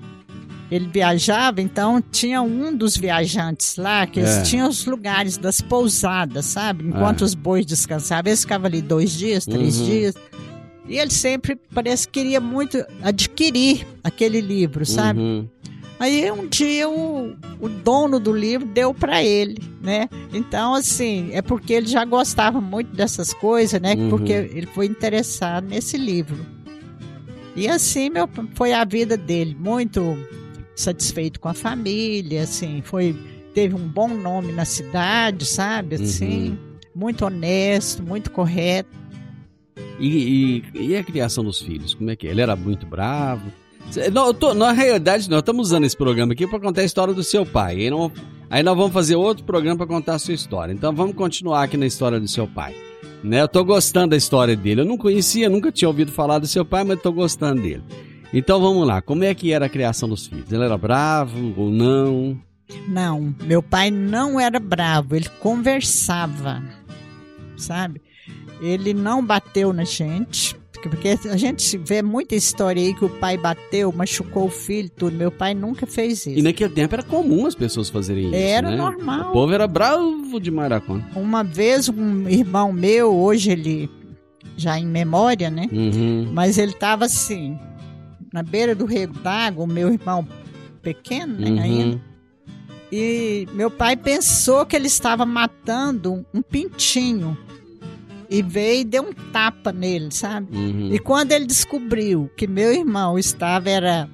ele 0.70 0.88
viajava, 0.92 1.60
então 1.60 2.02
tinha 2.10 2.40
um 2.42 2.74
dos 2.74 2.96
viajantes 2.96 3.76
lá, 3.76 4.06
que 4.06 4.20
eles 4.20 4.38
É. 4.38 4.42
tinham 4.42 4.68
os 4.68 4.84
lugares 4.86 5.36
das 5.36 5.60
pousadas, 5.60 6.46
sabe? 6.46 6.84
Enquanto 6.88 7.22
É. 7.22 7.24
os 7.24 7.34
bois 7.34 7.64
descansavam, 7.66 8.30
eles 8.30 8.40
ficavam 8.40 8.66
ali 8.66 8.80
dois 8.82 9.12
dias, 9.12 9.44
três 9.44 9.78
Uhum. 9.78 9.84
dias. 9.86 10.14
E 10.88 10.98
ele 10.98 11.10
sempre 11.10 11.56
parece 11.74 12.06
que 12.06 12.20
queria 12.20 12.40
muito 12.40 12.84
adquirir 13.02 13.86
aquele 14.04 14.40
livro, 14.40 14.86
sabe? 14.86 15.20
Uhum. 15.20 15.48
Aí 15.98 16.30
um 16.30 16.46
dia 16.46 16.88
o, 16.88 17.34
o 17.58 17.68
dono 17.68 18.20
do 18.20 18.32
livro 18.32 18.66
deu 18.66 18.92
para 18.92 19.22
ele, 19.24 19.56
né? 19.82 20.08
Então, 20.32 20.74
assim, 20.74 21.30
é 21.32 21.40
porque 21.40 21.72
ele 21.72 21.86
já 21.86 22.04
gostava 22.04 22.60
muito 22.60 22.94
dessas 22.94 23.32
coisas, 23.32 23.80
né? 23.80 23.94
Uhum. 23.94 24.10
Porque 24.10 24.32
ele 24.32 24.66
foi 24.66 24.86
interessado 24.86 25.66
nesse 25.66 25.96
livro. 25.96 26.44
E 27.56 27.66
assim 27.68 28.10
meu, 28.10 28.28
foi 28.54 28.74
a 28.74 28.84
vida 28.84 29.16
dele, 29.16 29.56
muito 29.58 30.16
satisfeito 30.74 31.40
com 31.40 31.48
a 31.48 31.54
família, 31.54 32.42
assim, 32.42 32.82
foi 32.84 33.16
teve 33.54 33.74
um 33.74 33.88
bom 33.88 34.08
nome 34.08 34.52
na 34.52 34.66
cidade, 34.66 35.46
sabe? 35.46 35.94
Assim, 35.96 36.50
Uhum. 36.50 36.58
muito 36.94 37.24
honesto, 37.24 38.02
muito 38.02 38.30
correto. 38.30 38.90
E, 39.98 40.62
e- 40.74 40.88
e 40.88 40.96
a 40.96 41.02
criação 41.04 41.44
dos 41.44 41.60
filhos? 41.60 41.94
Como 41.94 42.10
é 42.10 42.16
que 42.16 42.26
é? 42.26 42.30
Ele 42.30 42.40
era 42.40 42.54
muito 42.56 42.86
bravo? 42.86 43.50
Não, 44.12 44.34
tô- 44.34 44.52
na 44.54 44.72
realidade, 44.72 45.30
nós 45.30 45.38
estamos 45.40 45.68
usando 45.68 45.84
esse 45.84 45.96
programa 45.96 46.32
aqui 46.32 46.46
para 46.46 46.58
contar 46.58 46.80
a 46.80 46.84
história 46.84 47.14
do 47.14 47.22
seu 47.22 47.46
pai. 47.46 47.76
Aí, 47.76 47.90
não- 47.90 48.10
aí 48.50 48.62
nós 48.62 48.76
vamos 48.76 48.92
fazer 48.92 49.14
outro 49.16 49.44
programa 49.44 49.76
para 49.78 49.86
contar 49.86 50.14
a 50.14 50.18
sua 50.18 50.34
história. 50.34 50.72
Então 50.72 50.92
vamos 50.94 51.14
continuar 51.14 51.62
aqui 51.62 51.76
na 51.76 51.86
história 51.86 52.18
do 52.18 52.26
seu 52.28 52.46
pai. 52.48 52.74
Né? 53.22 53.40
Eu 53.42 53.48
tô 53.48 53.64
gostando 53.64 54.08
da 54.10 54.16
história 54.16 54.56
dele. 54.56 54.80
Eu 54.82 54.84
não 54.84 54.96
conhecia, 54.98 55.48
nunca 55.48 55.70
tinha 55.72 55.88
ouvido 55.88 56.10
falar 56.12 56.38
do 56.38 56.46
seu 56.46 56.64
pai, 56.64 56.84
mas 56.84 57.00
tô 57.00 57.12
gostando 57.12 57.62
dele. 57.62 57.82
Então 58.32 58.60
vamos 58.60 58.86
lá. 58.86 59.00
Como 59.00 59.22
é 59.24 59.34
que 59.34 59.52
era 59.52 59.66
a 59.66 59.68
criação 59.68 60.08
dos 60.08 60.26
filhos? 60.26 60.50
Ele 60.52 60.64
era 60.64 60.76
bravo 60.76 61.54
ou 61.56 61.70
não? 61.70 62.38
Não, 62.88 63.32
meu 63.44 63.62
pai 63.62 63.90
não 63.92 64.38
era 64.40 64.58
bravo, 64.58 65.14
ele 65.14 65.28
conversava, 65.40 66.60
sabe? 67.56 68.00
Ele 68.60 68.94
não 68.94 69.24
bateu 69.24 69.72
na 69.72 69.84
gente, 69.84 70.56
porque 70.82 71.16
a 71.28 71.36
gente 71.36 71.76
vê 71.78 72.00
muita 72.00 72.34
história 72.34 72.80
aí 72.82 72.94
que 72.94 73.04
o 73.04 73.08
pai 73.08 73.36
bateu, 73.36 73.92
machucou 73.92 74.46
o 74.46 74.50
filho, 74.50 74.88
tudo. 74.88 75.16
Meu 75.16 75.30
pai 75.30 75.52
nunca 75.54 75.86
fez 75.86 76.24
E 76.26 76.34
isso. 76.34 76.42
naquele 76.44 76.72
tempo 76.72 76.94
era 76.94 77.02
comum 77.02 77.44
as 77.46 77.54
pessoas 77.54 77.88
fazerem 77.90 78.26
isso. 78.26 78.34
Era 78.36 78.70
né? 78.70 78.76
normal. 78.76 79.30
O 79.30 79.32
povo 79.32 79.52
era 79.52 79.66
bravo 79.66 80.38
demais 80.40 80.70
da 80.70 80.80
conta. 80.80 81.04
Uma 81.18 81.42
vez 81.42 81.88
um 81.88 82.28
irmão 82.28 82.72
meu, 82.72 83.14
hoje 83.14 83.50
ele 83.50 83.90
já 84.56 84.78
em 84.78 84.86
memória, 84.86 85.50
né? 85.50 85.68
Uhum. 85.72 86.30
Mas 86.32 86.56
ele 86.56 86.72
tava 86.72 87.04
assim, 87.04 87.58
na 88.32 88.42
beira 88.42 88.74
do 88.74 88.86
rego 88.86 89.18
d'água, 89.18 89.64
o 89.64 89.66
meu 89.66 89.92
irmão 89.92 90.26
pequeno, 90.82 91.34
né, 91.38 91.50
Uhum. 91.50 91.58
ainda. 91.60 92.00
E 92.92 93.48
meu 93.52 93.70
pai 93.70 93.96
pensou 93.96 94.64
que 94.64 94.76
ele 94.76 94.86
estava 94.86 95.26
matando 95.26 96.24
um 96.32 96.40
pintinho. 96.40 97.36
E 98.30 98.42
veio 98.42 98.80
e 98.80 98.84
deu 98.84 99.02
um 99.02 99.12
tapa 99.32 99.72
nele, 99.72 100.08
sabe? 100.10 100.54
Uhum. 100.56 100.92
E 100.92 100.98
quando 100.98 101.32
ele 101.32 101.46
descobriu 101.46 102.30
que 102.36 102.46
meu 102.46 102.72
irmão 102.72 103.18
estava 103.18 103.68
era 103.70 104.08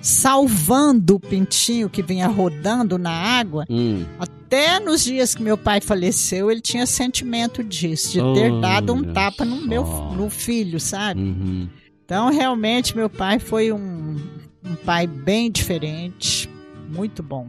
salvando 0.00 1.16
o 1.16 1.20
pintinho 1.20 1.90
que 1.90 2.02
vinha 2.02 2.28
rodando 2.28 2.96
na 2.98 3.10
água, 3.10 3.64
Hum. 3.68 4.04
até 4.18 4.78
nos 4.80 5.04
dias 5.04 5.34
que 5.34 5.42
meu 5.42 5.58
pai 5.58 5.80
faleceu, 5.80 6.50
ele 6.50 6.60
tinha 6.60 6.86
sentimento 6.86 7.62
disso, 7.64 8.12
de 8.12 8.20
ter 8.34 8.60
dado 8.60 8.94
um 8.94 9.02
tapa 9.12 9.44
no 9.44 9.60
meu 9.66 9.84
só. 9.84 10.12
no 10.14 10.30
filho, 10.30 10.78
sabe? 10.80 11.20
Uhum. 11.20 11.68
Então, 12.04 12.30
realmente, 12.30 12.96
meu 12.96 13.10
pai 13.10 13.38
foi 13.38 13.72
um, 13.72 14.16
um 14.64 14.74
pai 14.84 15.06
bem 15.06 15.50
diferente, 15.50 16.48
muito 16.88 17.22
bom. 17.22 17.48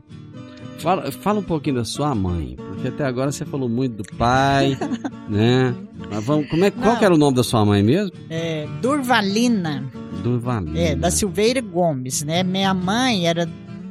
Fala, 0.80 1.12
fala 1.12 1.39
um 1.39 1.44
pouquinho 1.44 1.76
da 1.76 1.86
sua 1.86 2.15
mãe, 2.15 2.56
porque 2.58 2.88
até 2.88 3.04
agora 3.06 3.32
você 3.32 3.46
falou 3.46 3.68
muito 3.68 3.98
do 4.04 4.15
pai, 4.18 4.78
né? 5.28 5.76
Mas 6.10 6.24
vamos, 6.24 6.50
como 6.50 6.63
é, 6.63 6.72
qual 6.72 6.96
Não. 6.96 7.04
era 7.04 7.13
o 7.13 7.18
nome 7.18 7.36
da 7.36 7.44
sua 7.44 7.65
mãe 7.65 7.84
mesmo? 7.84 8.13
É, 8.30 8.65
Durvalina, 8.82 9.84
Do 10.24 10.39
Valina. 10.39 10.80
é, 10.80 10.96
da 10.96 11.12
Silveira 11.12 11.60
Gomes, 11.62 12.24
né? 12.24 12.44
Minha 12.44 12.74
mãe 12.74 13.28
era 13.28 13.46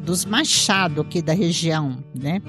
dos 0.05 0.25
Machado 0.25 1.03
aqui 1.03 1.21
da 1.21 1.35
região, 1.35 1.99
né? 2.19 2.41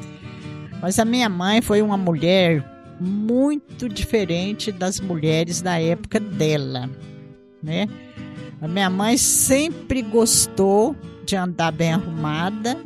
Mas 0.81 0.97
a 0.97 1.03
minha 1.03 1.27
mãe 1.27 1.61
foi 1.61 1.81
uma 1.81 1.97
mulher 1.97 2.63
muito 3.01 3.89
diferente 3.89 4.71
das 4.71 5.01
mulheres 5.01 5.61
da 5.61 5.79
época 5.81 6.17
dela, 6.19 6.89
né? 7.61 7.87
A 8.61 8.67
minha 8.67 8.89
mãe 8.89 9.17
sempre 9.17 10.01
gostou 10.01 10.95
de 11.25 11.35
andar 11.35 11.71
bem 11.71 11.93
arrumada. 11.93 12.77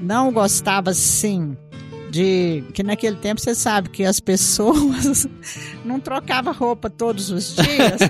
Não 0.00 0.32
gostava, 0.32 0.92
sim, 0.92 1.56
de 2.10 2.64
que 2.72 2.82
naquele 2.82 3.16
tempo 3.16 3.40
você 3.40 3.54
sabe 3.54 3.90
que 3.90 4.04
as 4.04 4.20
pessoas 4.20 5.26
não 5.84 6.00
trocavam 6.00 6.52
roupa 6.52 6.88
todos 6.88 7.30
os 7.30 7.54
dias, 7.54 8.00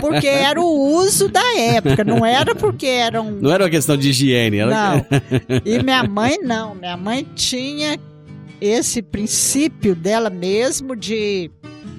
porque 0.00 0.26
era 0.26 0.60
o 0.60 0.96
uso 0.96 1.28
da 1.28 1.58
época, 1.58 2.04
não 2.04 2.24
era 2.24 2.54
porque 2.54 2.86
eram. 2.86 3.30
Não 3.30 3.52
era 3.52 3.64
uma 3.64 3.70
questão 3.70 3.96
de 3.96 4.10
higiene, 4.10 4.58
era... 4.58 4.70
Não. 4.70 5.06
E 5.64 5.82
minha 5.82 6.02
mãe 6.04 6.38
não, 6.42 6.74
minha 6.74 6.96
mãe 6.96 7.26
tinha 7.34 7.98
esse 8.60 9.02
princípio 9.02 9.94
dela 9.94 10.30
mesmo 10.30 10.96
de 10.96 11.50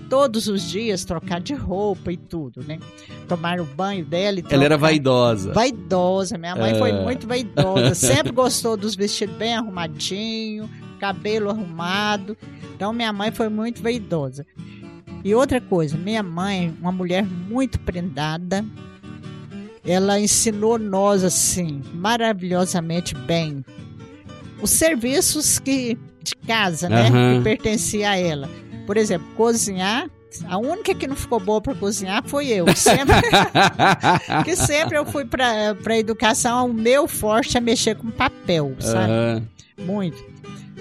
todos 0.09 0.47
os 0.47 0.63
dias 0.63 1.03
trocar 1.05 1.39
de 1.41 1.53
roupa 1.53 2.11
e 2.11 2.17
tudo, 2.17 2.63
né? 2.63 2.79
Tomar 3.27 3.59
o 3.59 3.65
banho 3.65 4.05
dela 4.05 4.39
e 4.39 4.41
trocar. 4.41 4.55
Ela 4.55 4.65
era 4.65 4.77
vaidosa. 4.77 5.51
Vaidosa, 5.53 6.37
minha 6.37 6.55
mãe 6.55 6.71
É. 6.73 6.79
foi 6.79 6.91
muito 6.93 7.27
vaidosa, 7.27 7.93
sempre 7.95 8.31
gostou 8.31 8.77
dos 8.77 8.95
vestidos 8.95 9.35
bem 9.35 9.55
arrumadinho, 9.55 10.69
cabelo 10.99 11.49
arrumado. 11.49 12.37
Então 12.75 12.91
minha 12.93 13.11
mãe 13.13 13.31
foi 13.31 13.49
muito 13.49 13.81
vaidosa. 13.81 14.45
E 15.23 15.33
outra 15.33 15.59
coisa, 15.59 15.97
minha 15.97 16.21
mãe, 16.21 16.73
uma 16.79 16.91
mulher 16.91 17.25
muito 17.25 17.79
prendada, 17.79 18.63
ela 19.83 20.19
ensinou 20.19 20.77
nós 20.79 21.23
assim 21.23 21.81
maravilhosamente 21.93 23.15
bem 23.15 23.63
os 24.61 24.69
serviços 24.71 25.59
que 25.59 25.97
de 26.23 26.35
casa, 26.47 26.89
né, 26.89 27.07
Aham. 27.07 27.37
que 27.37 27.43
pertencia 27.43 28.09
a 28.11 28.17
ela. 28.17 28.49
Por 28.85 28.97
exemplo, 28.97 29.27
cozinhar. 29.35 30.09
A 30.49 30.57
única 30.57 30.93
que 30.93 31.07
não 31.07 31.15
ficou 31.15 31.39
boa 31.39 31.61
para 31.61 31.73
cozinhar 31.75 32.21
foi 32.25 32.47
eu. 32.47 32.65
Sempre, 32.75 33.15
que 34.43 34.53
sempre 34.55 34.97
eu 34.97 35.05
fui 35.05 35.23
para 35.23 35.73
para 35.75 35.97
educação, 35.97 36.69
o 36.69 36.73
meu 36.73 37.07
forte 37.07 37.57
é 37.57 37.61
mexer 37.61 37.95
com 37.95 38.11
papel, 38.11 38.75
sabe? 38.79 39.11
Aham. 39.11 39.47
Muito. 39.77 40.21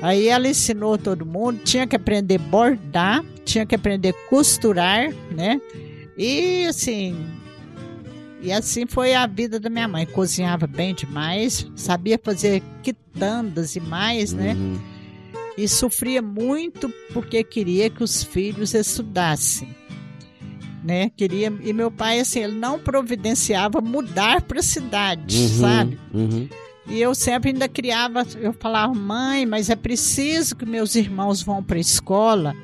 Aí 0.03 0.27
ela 0.27 0.49
ensinou 0.49 0.99
todo 0.99 1.25
mundo, 1.25 1.61
tinha 1.65 1.87
que 1.87 1.95
aprender 1.95 2.35
a 2.35 2.39
bordar, 2.39 3.25
tinha 3.45 3.65
que 3.65 3.75
aprender 3.77 4.09
a 4.09 4.29
costurar, 4.29 5.11
né? 5.31 5.61
E 6.19 6.67
assim, 6.67 7.17
e 8.45 8.53
assim 8.53 8.87
foi 8.87 9.15
a 9.15 9.27
vida 9.27 9.59
da 9.59 9.71
minha 9.71 9.89
mãe. 9.89 10.05
Cozinhava 10.05 10.67
bem 10.67 10.95
demais, 10.95 11.67
sabia 11.75 12.21
fazer 12.23 12.63
quitandas 12.83 13.75
e 13.77 13.81
mais, 13.81 14.33
né? 14.33 14.53
Uhum. 14.53 14.79
E 15.57 15.69
sofria 15.69 16.21
muito 16.21 16.93
porque 17.13 17.43
queria 17.45 17.89
que 17.89 18.03
os 18.03 18.23
filhos 18.25 18.75
estudassem. 18.75 19.69
Né? 20.83 21.11
Queria, 21.17 21.53
e 21.63 21.73
meu 21.73 21.91
pai, 21.91 22.21
assim, 22.21 22.41
ele 22.41 22.59
não 22.59 22.79
providenciava 22.79 23.81
mudar 23.81 24.43
para 24.43 24.61
a 24.61 24.63
cidade, 24.63 25.39
Uhum. 25.39 25.49
sabe? 25.49 25.99
Uhum. 26.13 26.49
E 26.87 27.01
eu 27.01 27.15
sempre 27.15 27.51
ainda 27.51 27.67
criava, 27.69 28.27
eu 28.39 28.53
falava, 28.53 28.93
mãe, 28.93 29.47
mas 29.47 29.71
é 29.71 29.77
preciso 29.77 30.55
que 30.55 30.67
meus 30.67 30.95
irmãos 30.95 31.43
vão 31.43 31.63
para 31.63 31.79
a 31.79 31.81
escola. 31.81 32.55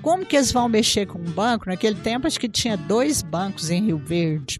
Como 0.00 0.24
que 0.24 0.36
eles 0.36 0.50
vão 0.50 0.66
mexer 0.68 1.06
com 1.06 1.18
um 1.18 1.24
banco? 1.24 1.68
Naquele 1.68 1.96
tempo 1.96 2.26
acho 2.26 2.40
que 2.40 2.48
tinha 2.48 2.76
dois 2.78 3.20
bancos 3.20 3.68
em 3.68 3.84
Rio 3.86 3.98
Verde. 3.98 4.58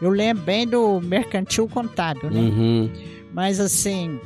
Eu 0.00 0.10
lembro 0.10 0.42
bem 0.42 0.66
do 0.66 1.00
mercantil 1.00 1.68
contábil, 1.68 2.28
né? 2.30 2.40
Uhum. 2.40 2.90
Mas 3.32 3.60
assim, 3.60 4.18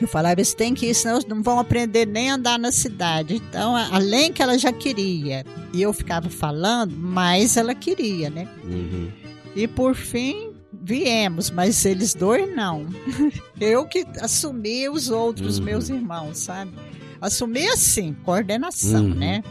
eu 0.00 0.08
falava, 0.08 0.34
eles 0.34 0.52
têm 0.54 0.74
que 0.74 0.86
ir, 0.86 0.94
senão 0.94 1.14
eles 1.16 1.26
não 1.26 1.42
vão 1.42 1.58
aprender 1.58 2.06
nem 2.06 2.30
a 2.30 2.34
andar 2.34 2.58
na 2.58 2.70
cidade. 2.72 3.36
Então, 3.36 3.74
além 3.76 4.32
que 4.32 4.42
ela 4.42 4.58
já 4.58 4.72
queria, 4.72 5.44
e 5.72 5.80
eu 5.82 5.92
ficava 5.92 6.28
falando, 6.28 6.94
mais 6.96 7.56
ela 7.56 7.74
queria, 7.74 8.28
né? 8.30 8.48
Uhum. 8.64 9.10
E 9.54 9.66
por 9.66 9.94
fim, 9.94 10.50
viemos, 10.72 11.50
mas 11.50 11.84
eles 11.86 12.14
dois 12.14 12.54
não. 12.54 12.86
Eu 13.58 13.86
que 13.86 14.04
assumi 14.20 14.88
os 14.88 15.08
outros 15.08 15.58
Uhum. 15.58 15.64
meus 15.64 15.88
irmãos, 15.88 16.38
sabe? 16.38 16.72
Assumi 17.20 17.66
assim, 17.68 18.14
coordenação, 18.24 19.02
Uhum. 19.06 19.14
né? 19.14 19.42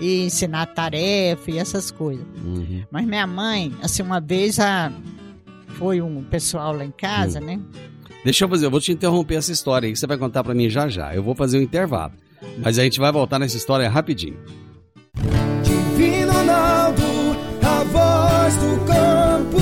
E 0.00 0.22
ensinar 0.22 0.64
tarefa 0.66 1.50
e 1.50 1.58
essas 1.58 1.90
coisas. 1.90 2.24
Uhum. 2.42 2.82
Mas 2.90 3.06
minha 3.06 3.26
mãe, 3.26 3.70
assim, 3.82 4.02
uma 4.02 4.18
vez 4.18 4.58
a... 4.58 4.90
foi 5.76 6.00
um 6.00 6.24
pessoal 6.24 6.72
lá 6.74 6.84
em 6.86 6.90
casa, 6.90 7.38
Hum. 7.38 7.44
né? 7.44 7.60
Deixa 8.24 8.44
eu 8.44 8.48
fazer, 8.48 8.66
eu 8.66 8.70
vou 8.70 8.80
te 8.80 8.92
interromper 8.92 9.36
essa 9.36 9.52
história 9.52 9.86
aí 9.86 9.92
que 9.92 9.98
você 9.98 10.06
vai 10.06 10.18
contar 10.18 10.44
pra 10.44 10.54
mim 10.54 10.68
já 10.68 10.88
já. 10.88 11.14
Eu 11.14 11.22
vou 11.22 11.34
fazer 11.34 11.58
um 11.58 11.62
intervalo. 11.62 12.12
Mas 12.58 12.78
a 12.78 12.82
gente 12.82 13.00
vai 13.00 13.10
voltar 13.10 13.38
nessa 13.38 13.56
história 13.56 13.88
rapidinho. 13.88 14.36
Divino 15.62 16.32
Ronaldo, 16.32 17.02
a 17.62 17.84
voz 17.84 18.56
do 18.56 18.84
campo. 18.86 19.58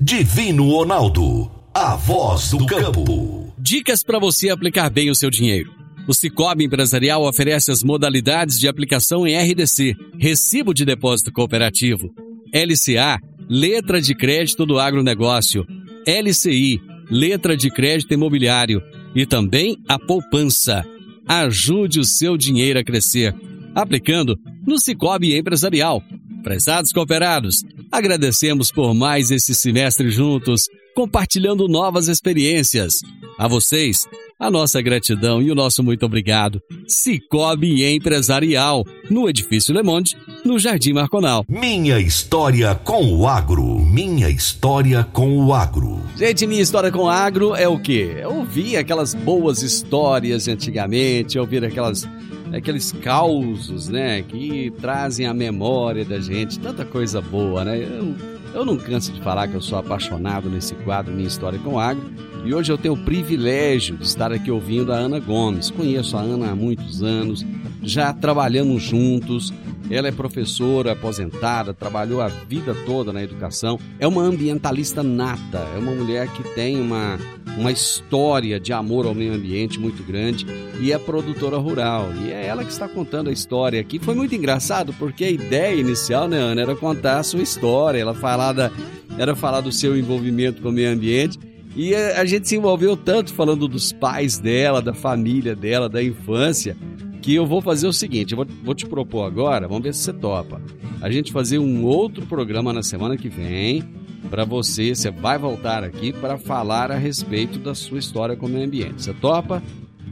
Divino 0.00 0.70
Ronaldo, 0.70 1.50
a 1.74 1.96
voz 1.96 2.50
do 2.50 2.66
campo. 2.66 3.54
Dicas 3.58 4.02
para 4.02 4.18
você 4.18 4.50
aplicar 4.50 4.90
bem 4.90 5.10
o 5.10 5.14
seu 5.14 5.30
dinheiro. 5.30 5.70
O 6.08 6.14
Cicobi 6.14 6.64
Empresarial 6.64 7.22
oferece 7.22 7.70
as 7.70 7.82
modalidades 7.82 8.58
de 8.58 8.66
aplicação 8.66 9.26
em 9.26 9.36
RDC, 9.36 9.94
Recibo 10.18 10.74
de 10.74 10.84
Depósito 10.84 11.30
Cooperativo, 11.30 12.10
LCA, 12.52 13.18
Letra 13.48 14.00
de 14.00 14.14
Crédito 14.14 14.66
do 14.66 14.78
Agronegócio, 14.78 15.64
LCI, 16.06 16.80
Letra 17.10 17.56
de 17.56 17.70
Crédito 17.70 18.14
Imobiliário 18.14 18.82
e 19.14 19.26
também 19.26 19.76
a 19.88 19.98
poupança. 19.98 20.84
Ajude 21.26 22.00
o 22.00 22.04
seu 22.04 22.36
dinheiro 22.36 22.78
a 22.78 22.84
crescer, 22.84 23.34
aplicando 23.74 24.38
no 24.66 24.78
Cicobi 24.78 25.36
Empresarial. 25.36 26.02
Prezados 26.42 26.92
cooperados, 26.92 27.62
agradecemos 27.92 28.72
por 28.72 28.94
mais 28.94 29.30
esse 29.30 29.54
semestre 29.54 30.10
juntos, 30.10 30.68
compartilhando 30.94 31.68
novas 31.68 32.08
experiências. 32.08 32.94
A 33.38 33.46
vocês, 33.46 34.06
a 34.38 34.50
nossa 34.50 34.80
gratidão 34.80 35.42
e 35.42 35.50
o 35.50 35.54
nosso 35.54 35.82
muito 35.82 36.06
obrigado. 36.06 36.62
Cicobi 36.86 37.84
Empresarial, 37.84 38.84
no 39.10 39.28
Edifício 39.28 39.74
Le 39.74 39.82
Monde, 39.82 40.16
no 40.44 40.58
Jardim 40.58 40.94
Marconal. 40.94 41.44
Minha 41.48 41.98
história 41.98 42.74
com 42.74 43.12
o 43.14 43.28
agro. 43.28 43.78
Minha 43.80 44.28
história 44.28 45.04
com 45.04 45.38
o 45.44 45.52
agro. 45.52 45.89
Gente, 46.20 46.46
minha 46.46 46.60
história 46.60 46.92
com 46.92 47.08
agro 47.08 47.54
é 47.54 47.66
o 47.66 47.78
quê? 47.78 48.16
É 48.18 48.28
ouvir 48.28 48.76
aquelas 48.76 49.14
boas 49.14 49.62
histórias 49.62 50.44
de 50.44 50.50
antigamente, 50.50 51.38
ouvir 51.38 51.64
aquelas, 51.64 52.06
aqueles 52.52 52.92
causos, 52.92 53.88
né, 53.88 54.20
que 54.20 54.70
trazem 54.82 55.24
a 55.24 55.32
memória 55.32 56.04
da 56.04 56.20
gente, 56.20 56.60
tanta 56.60 56.84
coisa 56.84 57.22
boa, 57.22 57.64
né? 57.64 57.78
Eu, 57.78 58.14
eu 58.52 58.66
não 58.66 58.76
canso 58.76 59.12
de 59.12 59.20
falar 59.22 59.48
que 59.48 59.54
eu 59.54 59.62
sou 59.62 59.78
apaixonado 59.78 60.50
nesse 60.50 60.74
quadro 60.74 61.10
Minha 61.10 61.26
História 61.26 61.58
com 61.58 61.80
Agro 61.80 62.12
e 62.44 62.52
hoje 62.52 62.70
eu 62.70 62.76
tenho 62.76 62.92
o 62.92 63.02
privilégio 63.02 63.96
de 63.96 64.04
estar 64.04 64.30
aqui 64.30 64.50
ouvindo 64.50 64.92
a 64.92 64.96
Ana 64.96 65.18
Gomes. 65.18 65.70
Conheço 65.70 66.18
a 66.18 66.20
Ana 66.20 66.50
há 66.50 66.54
muitos 66.54 67.02
anos, 67.02 67.46
já 67.82 68.12
trabalhamos 68.12 68.82
juntos. 68.82 69.54
Ela 69.90 70.08
é 70.08 70.12
professora 70.12 70.92
aposentada, 70.92 71.74
trabalhou 71.74 72.20
a 72.20 72.28
vida 72.28 72.74
toda 72.86 73.12
na 73.12 73.22
educação. 73.22 73.78
É 73.98 74.06
uma 74.06 74.22
ambientalista 74.22 75.02
nata, 75.02 75.66
é 75.74 75.78
uma 75.78 75.92
mulher 75.92 76.28
que 76.28 76.44
tem 76.54 76.80
uma, 76.80 77.18
uma 77.58 77.72
história 77.72 78.60
de 78.60 78.72
amor 78.72 79.04
ao 79.06 79.14
meio 79.14 79.34
ambiente 79.34 79.80
muito 79.80 80.04
grande 80.04 80.46
e 80.80 80.92
é 80.92 80.98
produtora 80.98 81.56
rural. 81.56 82.08
E 82.22 82.30
é 82.30 82.46
ela 82.46 82.64
que 82.64 82.70
está 82.70 82.88
contando 82.88 83.30
a 83.30 83.32
história 83.32 83.80
aqui. 83.80 83.98
Foi 83.98 84.14
muito 84.14 84.34
engraçado 84.34 84.94
porque 84.94 85.24
a 85.24 85.30
ideia 85.30 85.74
inicial, 85.74 86.28
né, 86.28 86.38
Ana, 86.38 86.62
era 86.62 86.76
contar 86.76 87.18
a 87.18 87.22
sua 87.24 87.42
história, 87.42 87.98
ela 87.98 88.14
falar 88.14 88.52
da, 88.52 88.70
era 89.18 89.34
falar 89.34 89.60
do 89.60 89.72
seu 89.72 89.98
envolvimento 89.98 90.62
com 90.62 90.68
o 90.68 90.72
meio 90.72 90.92
ambiente. 90.92 91.38
E 91.74 91.94
a 91.94 92.24
gente 92.24 92.48
se 92.48 92.56
envolveu 92.56 92.96
tanto 92.96 93.32
falando 93.32 93.68
dos 93.68 93.92
pais 93.92 94.38
dela, 94.38 94.82
da 94.82 94.92
família 94.92 95.54
dela, 95.54 95.88
da 95.88 96.02
infância, 96.02 96.76
que 97.20 97.34
eu 97.34 97.46
vou 97.46 97.60
fazer 97.60 97.86
o 97.86 97.92
seguinte: 97.92 98.32
eu 98.32 98.36
vou, 98.36 98.46
vou 98.64 98.74
te 98.74 98.86
propor 98.86 99.24
agora, 99.24 99.68
vamos 99.68 99.82
ver 99.82 99.94
se 99.94 100.02
você 100.02 100.12
topa. 100.12 100.60
A 101.00 101.10
gente 101.10 101.32
fazer 101.32 101.58
um 101.58 101.84
outro 101.84 102.26
programa 102.26 102.72
na 102.72 102.82
semana 102.82 103.16
que 103.16 103.28
vem 103.28 103.84
para 104.30 104.44
você. 104.44 104.94
Você 104.94 105.10
vai 105.10 105.38
voltar 105.38 105.82
aqui 105.82 106.12
para 106.12 106.38
falar 106.38 106.90
a 106.90 106.96
respeito 106.96 107.58
da 107.58 107.74
sua 107.74 107.98
história 107.98 108.36
com 108.36 108.46
o 108.46 108.48
meio 108.48 108.66
ambiente. 108.66 109.02
Você 109.02 109.12
topa? 109.14 109.62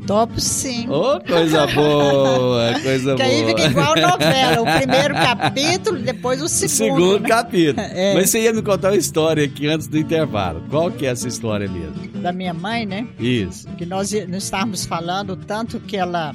Topo 0.06 0.40
sim. 0.40 0.88
Ô, 0.88 1.20
coisa 1.20 1.66
boa, 1.66 2.72
coisa 2.80 3.14
que 3.14 3.22
aí 3.22 3.42
boa. 3.42 3.48
fica 3.48 3.64
igual 3.66 3.94
novela, 3.94 4.62
o 4.62 4.78
primeiro 4.78 5.14
capítulo, 5.14 5.98
depois 5.98 6.40
o 6.40 6.48
segundo. 6.48 6.70
Segundo 6.70 7.20
né? 7.20 7.28
capítulo. 7.28 7.88
É. 7.98 8.14
Mas 8.14 8.30
você 8.30 8.42
ia 8.42 8.52
me 8.52 8.62
contar 8.62 8.90
uma 8.90 8.96
história 8.96 9.44
aqui 9.44 9.66
antes 9.66 9.86
do 9.86 9.98
intervalo. 9.98 10.62
Qual 10.70 10.90
que 10.90 11.04
é 11.04 11.10
essa 11.10 11.26
história 11.26 11.68
mesmo? 11.68 12.08
Da 12.22 12.32
minha 12.32 12.54
mãe, 12.54 12.86
né? 12.86 13.06
Isso. 13.18 13.66
Que 13.76 13.84
nós, 13.84 14.12
nós 14.28 14.44
estávamos 14.44 14.86
falando 14.86 15.36
tanto 15.36 15.80
que 15.80 15.96
ela 15.96 16.34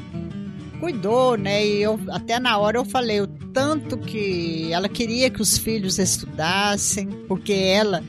cuidou, 0.83 1.37
né? 1.37 1.65
E 1.65 1.81
eu 1.81 1.97
até 2.09 2.37
na 2.41 2.57
hora 2.57 2.77
eu 2.77 2.83
falei 2.83 3.21
o 3.21 3.27
tanto 3.27 3.97
que 3.97 4.69
ela 4.73 4.89
queria 4.89 5.29
que 5.29 5.41
os 5.41 5.57
filhos 5.57 5.97
estudassem, 5.97 7.07
porque 7.25 7.53
ela 7.53 8.03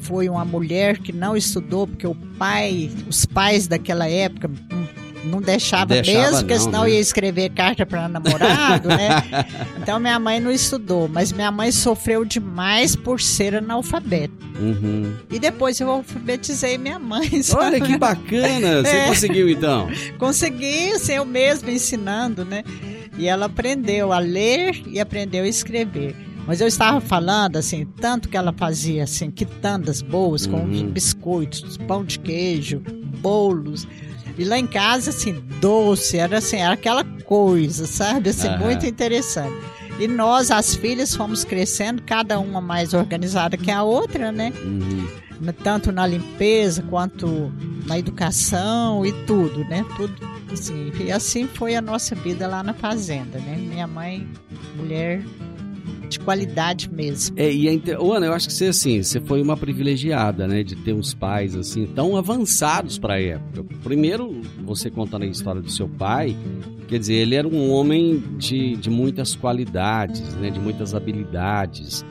foi 0.00 0.28
uma 0.28 0.44
mulher 0.44 0.98
que 0.98 1.12
não 1.12 1.34
estudou, 1.34 1.86
porque 1.86 2.06
o 2.06 2.14
pai, 2.38 2.90
os 3.08 3.24
pais 3.24 3.66
daquela 3.66 4.06
época, 4.06 4.50
não 5.24 5.40
deixava, 5.40 5.86
Deixava 5.86 6.18
mesmo, 6.22 6.38
porque 6.38 6.54
não, 6.54 6.60
senão 6.64 6.82
né? 6.84 6.90
ia 6.90 7.00
escrever 7.00 7.50
carta 7.50 7.84
para 7.86 8.08
namorado, 8.08 8.88
né? 8.88 9.22
Então 9.80 9.98
minha 10.00 10.18
mãe 10.18 10.40
não 10.40 10.50
estudou, 10.50 11.08
mas 11.08 11.32
minha 11.32 11.50
mãe 11.50 11.70
sofreu 11.70 12.24
demais 12.24 12.96
por 12.96 13.20
ser 13.20 13.54
analfabeta. 13.56 14.32
Uhum. 14.58 15.14
E 15.30 15.38
depois 15.38 15.78
eu 15.80 15.90
alfabetizei 15.90 16.78
minha 16.78 16.98
mãe. 16.98 17.28
sabe? 17.42 17.64
Olha 17.64 17.80
que 17.80 17.98
bacana! 17.98 18.82
Você 18.82 18.96
É. 18.96 19.06
conseguiu 19.08 19.48
então? 19.48 19.88
Consegui, 20.18 20.92
assim, 20.92 21.12
eu 21.14 21.24
mesma 21.24 21.70
ensinando, 21.70 22.44
né? 22.44 22.62
E 23.18 23.26
ela 23.28 23.46
aprendeu 23.46 24.12
a 24.12 24.18
ler 24.18 24.82
e 24.86 24.98
aprendeu 24.98 25.44
a 25.44 25.48
escrever. 25.48 26.14
Mas 26.46 26.60
eu 26.60 26.66
estava 26.66 27.00
falando, 27.00 27.56
assim, 27.56 27.86
tanto 28.00 28.28
que 28.28 28.36
ela 28.36 28.52
fazia, 28.52 29.04
assim, 29.04 29.30
quitandas 29.30 30.02
boas, 30.02 30.46
com 30.46 30.58
Uhum. 30.58 30.90
biscoitos, 30.90 31.78
pão 31.78 32.04
de 32.04 32.18
queijo, 32.18 32.82
bolos. 33.20 33.86
E 34.36 34.44
lá 34.44 34.58
em 34.58 34.66
casa, 34.66 35.10
assim, 35.10 35.32
doce, 35.60 36.18
era 36.18 36.38
assim, 36.38 36.56
era 36.56 36.74
aquela 36.74 37.04
coisa, 37.04 37.86
sabe? 37.86 38.30
Assim, 38.30 38.48
Aham. 38.48 38.58
muito 38.64 38.86
interessante. 38.86 39.54
E 39.98 40.08
nós, 40.08 40.50
as 40.50 40.74
filhas, 40.74 41.14
fomos 41.14 41.44
crescendo, 41.44 42.02
cada 42.02 42.38
uma 42.40 42.60
mais 42.60 42.94
organizada 42.94 43.56
que 43.56 43.70
a 43.70 43.82
outra, 43.82 44.32
né? 44.32 44.52
Uhum. 44.64 45.06
Tanto 45.62 45.92
na 45.92 46.06
limpeza 46.06 46.82
quanto 46.82 47.52
na 47.86 47.98
educação 47.98 49.04
e 49.04 49.12
tudo, 49.24 49.60
né? 49.64 49.84
Tudo 49.96 50.14
assim. 50.52 50.92
E 50.98 51.12
assim 51.12 51.46
foi 51.46 51.76
a 51.76 51.82
nossa 51.82 52.14
vida 52.14 52.46
lá 52.46 52.62
na 52.62 52.72
fazenda, 52.72 53.38
né? 53.38 53.56
Minha 53.56 53.86
mãe, 53.86 54.26
mulher 54.76 55.22
de 56.14 56.20
qualidade 56.20 56.90
mesmo. 56.92 57.34
É, 57.38 57.52
e 57.52 57.68
é 57.68 57.72
inter... 57.72 58.00
Ô, 58.00 58.12
Ana, 58.12 58.26
eu 58.26 58.32
acho 58.32 58.48
que 58.48 58.52
você, 58.52 58.66
assim, 58.66 59.02
você 59.02 59.20
foi 59.20 59.42
uma 59.42 59.56
privilegiada, 59.56 60.46
né? 60.46 60.62
De 60.62 60.76
ter 60.76 60.92
uns 60.92 61.12
pais, 61.12 61.54
assim, 61.54 61.86
tão 61.86 62.16
avançados 62.16 62.98
pra 62.98 63.20
época. 63.20 63.64
Primeiro, 63.82 64.40
você 64.64 64.90
contando 64.90 65.22
a 65.22 65.26
história 65.26 65.60
do 65.60 65.70
seu 65.70 65.88
pai, 65.88 66.36
quer 66.88 66.98
dizer, 66.98 67.14
ele 67.14 67.34
era 67.34 67.46
um 67.46 67.70
homem 67.70 68.22
de, 68.38 68.76
de 68.76 68.90
muitas 68.90 69.34
qualidades, 69.34 70.34
né? 70.36 70.50
De 70.50 70.60
muitas 70.60 70.94
habilidades. 70.94 72.04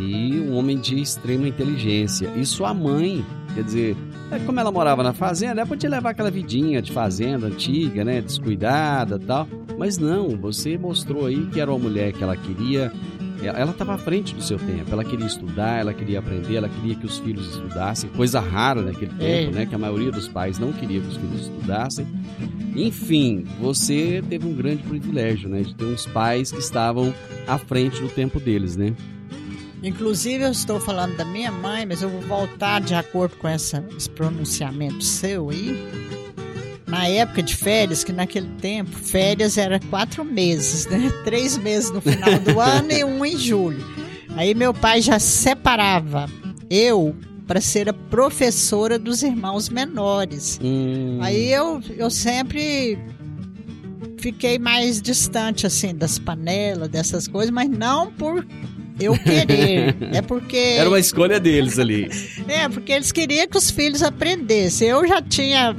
E 0.00 0.38
um 0.40 0.54
homem 0.56 0.78
de 0.78 1.00
extrema 1.00 1.48
inteligência. 1.48 2.30
E 2.36 2.44
sua 2.46 2.72
mãe, 2.72 3.24
quer 3.54 3.64
dizer, 3.64 3.96
é, 4.30 4.38
como 4.38 4.60
ela 4.60 4.70
morava 4.70 5.02
na 5.02 5.12
fazenda, 5.12 5.60
ela 5.60 5.66
podia 5.66 5.90
levar 5.90 6.10
aquela 6.10 6.30
vidinha 6.30 6.80
de 6.80 6.92
fazenda 6.92 7.46
antiga, 7.46 8.04
né? 8.04 8.20
Descuidada 8.20 9.18
tal. 9.18 9.48
Mas 9.76 9.98
não, 9.98 10.28
você 10.36 10.76
mostrou 10.76 11.26
aí 11.26 11.46
que 11.46 11.58
era 11.58 11.70
uma 11.70 11.78
mulher 11.78 12.12
que 12.12 12.22
ela 12.22 12.36
queria 12.36 12.92
ela 13.46 13.70
estava 13.70 13.94
à 13.94 13.98
frente 13.98 14.34
do 14.34 14.42
seu 14.42 14.58
tempo. 14.58 14.84
Ela 14.92 15.04
queria 15.04 15.26
estudar, 15.26 15.80
ela 15.80 15.92
queria 15.94 16.18
aprender, 16.18 16.56
ela 16.56 16.68
queria 16.68 16.94
que 16.94 17.06
os 17.06 17.18
filhos 17.18 17.46
estudassem, 17.54 18.10
coisa 18.10 18.40
rara 18.40 18.82
naquele 18.82 19.12
É. 19.18 19.42
tempo, 19.44 19.54
né? 19.54 19.66
Que 19.66 19.74
a 19.74 19.78
maioria 19.78 20.10
dos 20.10 20.28
pais 20.28 20.58
não 20.58 20.72
queria 20.72 21.00
que 21.00 21.08
os 21.08 21.16
filhos 21.16 21.40
estudassem. 21.42 22.06
Enfim, 22.76 23.44
você 23.60 24.22
teve 24.28 24.46
um 24.46 24.54
grande 24.54 24.82
privilégio, 24.82 25.48
né? 25.48 25.62
De 25.62 25.74
ter 25.74 25.84
uns 25.84 26.06
pais 26.06 26.52
que 26.52 26.58
estavam 26.58 27.12
à 27.46 27.58
frente 27.58 28.00
do 28.00 28.08
tempo 28.08 28.38
deles, 28.38 28.76
né? 28.76 28.94
Inclusive, 29.82 30.44
eu 30.44 30.50
estou 30.50 30.78
falando 30.78 31.16
da 31.16 31.24
minha 31.24 31.50
mãe, 31.50 31.86
mas 31.86 32.02
eu 32.02 32.10
vou 32.10 32.20
voltar 32.20 32.80
de 32.82 32.94
acordo 32.94 33.36
com 33.36 33.48
essa, 33.48 33.82
esse 33.96 34.10
pronunciamento 34.10 35.02
seu 35.02 35.48
aí. 35.48 35.74
Na 36.90 37.06
época 37.06 37.42
de 37.42 37.56
férias, 37.56 38.02
que 38.04 38.12
naquele 38.12 38.48
tempo, 38.60 38.90
férias 38.90 39.56
era 39.56 39.78
quatro 39.78 40.24
meses, 40.24 40.86
né? 40.86 41.10
Três 41.24 41.56
meses 41.56 41.90
no 41.90 42.00
final 42.00 42.38
do 42.40 42.58
ano 42.60 42.92
e 42.92 43.04
um 43.04 43.24
em 43.24 43.38
julho. 43.38 43.84
Aí 44.36 44.54
meu 44.54 44.74
pai 44.74 45.00
já 45.00 45.18
separava 45.18 46.28
eu 46.68 47.14
para 47.46 47.60
ser 47.60 47.88
a 47.88 47.92
professora 47.92 48.98
dos 48.98 49.22
irmãos 49.22 49.68
menores. 49.68 50.58
Hum, 50.62 51.18
Aí 51.20 51.52
eu, 51.52 51.82
eu 51.96 52.08
sempre 52.10 52.96
fiquei 54.18 54.58
mais 54.58 55.02
distante, 55.02 55.66
assim, 55.66 55.94
das 55.94 56.18
panelas, 56.18 56.88
dessas 56.88 57.26
coisas, 57.26 57.50
mas 57.50 57.68
não 57.68 58.12
por 58.12 58.46
eu 59.00 59.14
querer. 59.18 59.96
é 60.14 60.22
porque. 60.22 60.56
Era 60.56 60.88
uma 60.88 61.00
escolha 61.00 61.40
deles 61.40 61.78
ali. 61.78 62.08
É, 62.46 62.68
porque 62.68 62.92
eles 62.92 63.10
queriam 63.10 63.48
que 63.48 63.58
os 63.58 63.70
filhos 63.70 64.02
aprendessem. 64.02 64.88
Eu 64.88 65.06
já 65.08 65.20
tinha, 65.20 65.74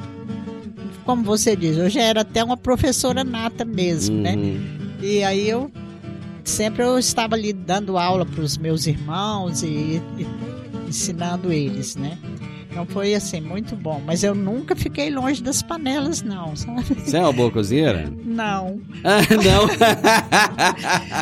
como 1.05 1.23
você 1.23 1.55
diz, 1.55 1.77
eu 1.77 1.89
já 1.89 2.01
era 2.01 2.21
até 2.21 2.43
uma 2.43 2.57
professora 2.57 3.23
nata 3.23 3.65
mesmo, 3.65 4.17
né? 4.17 4.35
Uhum. 4.35 4.81
E 5.01 5.23
aí 5.23 5.49
eu 5.49 5.71
sempre 6.43 6.83
eu 6.83 6.97
estava 6.97 7.35
ali 7.35 7.53
dando 7.53 7.97
aula 7.97 8.25
para 8.25 8.41
os 8.41 8.57
meus 8.57 8.87
irmãos 8.87 9.63
e, 9.63 10.01
e 10.17 10.27
ensinando 10.87 11.51
eles, 11.51 11.95
né? 11.95 12.17
Então 12.71 12.85
foi 12.85 13.13
assim, 13.13 13.41
muito 13.41 13.75
bom. 13.75 14.01
Mas 14.05 14.23
eu 14.23 14.33
nunca 14.33 14.75
fiquei 14.75 15.09
longe 15.09 15.43
das 15.43 15.61
panelas, 15.61 16.21
não, 16.21 16.55
sabe? 16.55 16.83
Você 17.05 17.17
é 17.17 17.19
uma 17.19 17.33
boa 17.33 17.51
cozinheira? 17.51 18.09
Não. 18.23 18.79
Ah, 19.03 19.19
não. 19.43 19.67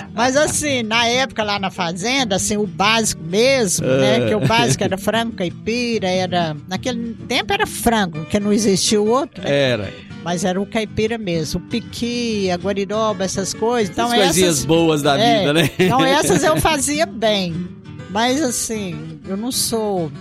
Mas 0.13 0.35
assim, 0.35 0.83
na 0.83 1.05
época 1.07 1.43
lá 1.43 1.57
na 1.59 1.71
fazenda, 1.71 2.35
assim, 2.35 2.55
o 2.57 2.67
básico 2.67 3.23
mesmo, 3.23 3.85
né? 3.87 4.27
Que 4.27 4.35
o 4.35 4.39
básico 4.45 4.83
era 4.83 4.97
frango 4.97 5.33
caipira, 5.33 6.07
era. 6.07 6.55
Naquele 6.67 7.13
tempo 7.27 7.51
era 7.51 7.65
frango, 7.65 8.25
que 8.25 8.39
não 8.39 8.53
existia 8.53 9.01
o 9.01 9.07
outro, 9.09 9.43
né? 9.43 9.51
Era. 9.51 9.93
Mas 10.23 10.43
era 10.43 10.59
o 10.61 10.65
caipira 10.65 11.17
mesmo. 11.17 11.61
O 11.61 11.63
piqui, 11.63 12.51
a 12.51 12.57
guariroba, 12.57 13.23
essas 13.23 13.53
coisas. 13.53 13.89
Então 13.89 14.07
As 14.07 14.13
coisinhas 14.13 14.55
essas. 14.55 14.65
boas 14.65 15.01
da 15.01 15.17
É, 15.19 15.39
vida, 15.39 15.53
né? 15.53 15.69
Então 15.79 16.03
essas 16.05 16.43
eu 16.43 16.57
fazia 16.61 17.05
bem. 17.05 17.67
Mas 18.09 18.41
assim, 18.41 19.19
eu 19.27 19.37
não 19.37 19.51
sou 19.51 20.11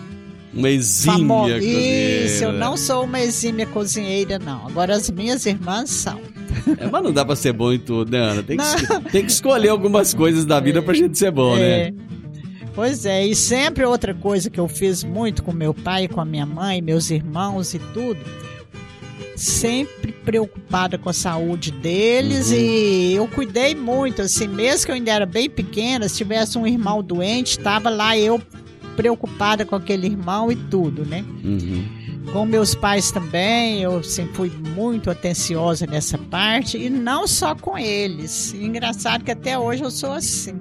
Uma 0.53 0.71
exímia 0.71 1.19
famosa. 1.19 1.55
cozinheira. 1.55 2.27
Isso, 2.27 2.45
eu 2.45 2.53
não 2.53 2.77
sou 2.77 3.05
uma 3.05 3.21
exímia 3.21 3.67
cozinheira, 3.67 4.39
não. 4.39 4.67
Agora 4.67 4.95
as 4.97 5.11
minhas 5.11 5.45
irmãs 5.47 5.91
são. 5.91 6.19
É, 6.79 6.87
mas 6.91 7.03
não 7.03 7.13
dá 7.13 7.25
pra 7.25 7.37
ser 7.37 7.53
bom 7.53 7.73
em 7.73 7.79
tudo, 7.79 8.11
né, 8.11 8.19
Ana? 8.19 8.43
Tem 8.43 8.57
que, 8.57 9.11
tem 9.11 9.25
que 9.25 9.31
escolher 9.31 9.69
algumas 9.69 10.15
coisas 10.15 10.45
da 10.45 10.59
vida 10.59 10.81
pra 10.83 10.95
gente 10.95 11.19
ser 11.19 11.31
bom, 11.31 11.57
É. 11.57 11.91
né? 11.91 11.95
Pois 12.75 13.05
é, 13.05 13.27
e 13.27 13.35
sempre 13.35 13.85
outra 13.85 14.15
coisa 14.15 14.49
que 14.49 14.59
eu 14.61 14.69
fiz 14.69 15.03
muito 15.05 15.43
com 15.43 15.53
meu 15.53 15.75
pai, 15.75 16.07
com 16.09 16.21
a 16.21 16.25
minha 16.25 16.47
mãe, 16.47 16.81
meus 16.81 17.11
irmãos 17.11 17.75
e 17.75 17.79
tudo, 17.93 18.21
sempre 19.37 20.13
preocupada 20.13 20.97
com 20.99 21.09
a 21.09 21.13
saúde 21.13 21.71
deles 21.71 22.51
Uhum. 22.51 22.57
e 22.57 23.15
eu 23.15 23.27
cuidei 23.29 23.75
muito, 23.75 24.23
assim, 24.23 24.49
mesmo 24.49 24.87
que 24.87 24.91
eu 24.93 24.95
ainda 24.97 25.11
era 25.13 25.27
bem 25.27 25.49
pequena, 25.51 26.09
se 26.09 26.17
tivesse 26.17 26.57
um 26.59 26.67
irmão 26.67 27.03
doente, 27.03 27.59
estava 27.59 27.89
lá 27.91 28.17
eu 28.17 28.41
preocupada 28.99 29.65
com 29.65 29.77
aquele 29.77 30.09
irmão 30.09 30.51
e 30.51 30.57
tudo, 30.57 31.07
né? 31.07 31.25
Uhum. 31.45 31.85
Com 32.33 32.45
meus 32.45 32.75
pais 32.75 33.13
também, 33.13 33.81
eu 33.81 34.03
sempre 34.03 34.35
fui 34.35 34.53
muito 34.75 35.09
atenciosa 35.09 35.87
nessa 35.87 36.19
parte, 36.19 36.77
e 36.77 36.91
não 36.91 37.25
só 37.29 37.55
com 37.55 37.79
eles. 37.79 38.53
Engraçado 38.55 39.23
que 39.23 39.31
até 39.31 39.57
hoje 39.57 39.85
eu 39.85 39.91
sou 39.93 40.11
assim. 40.11 40.61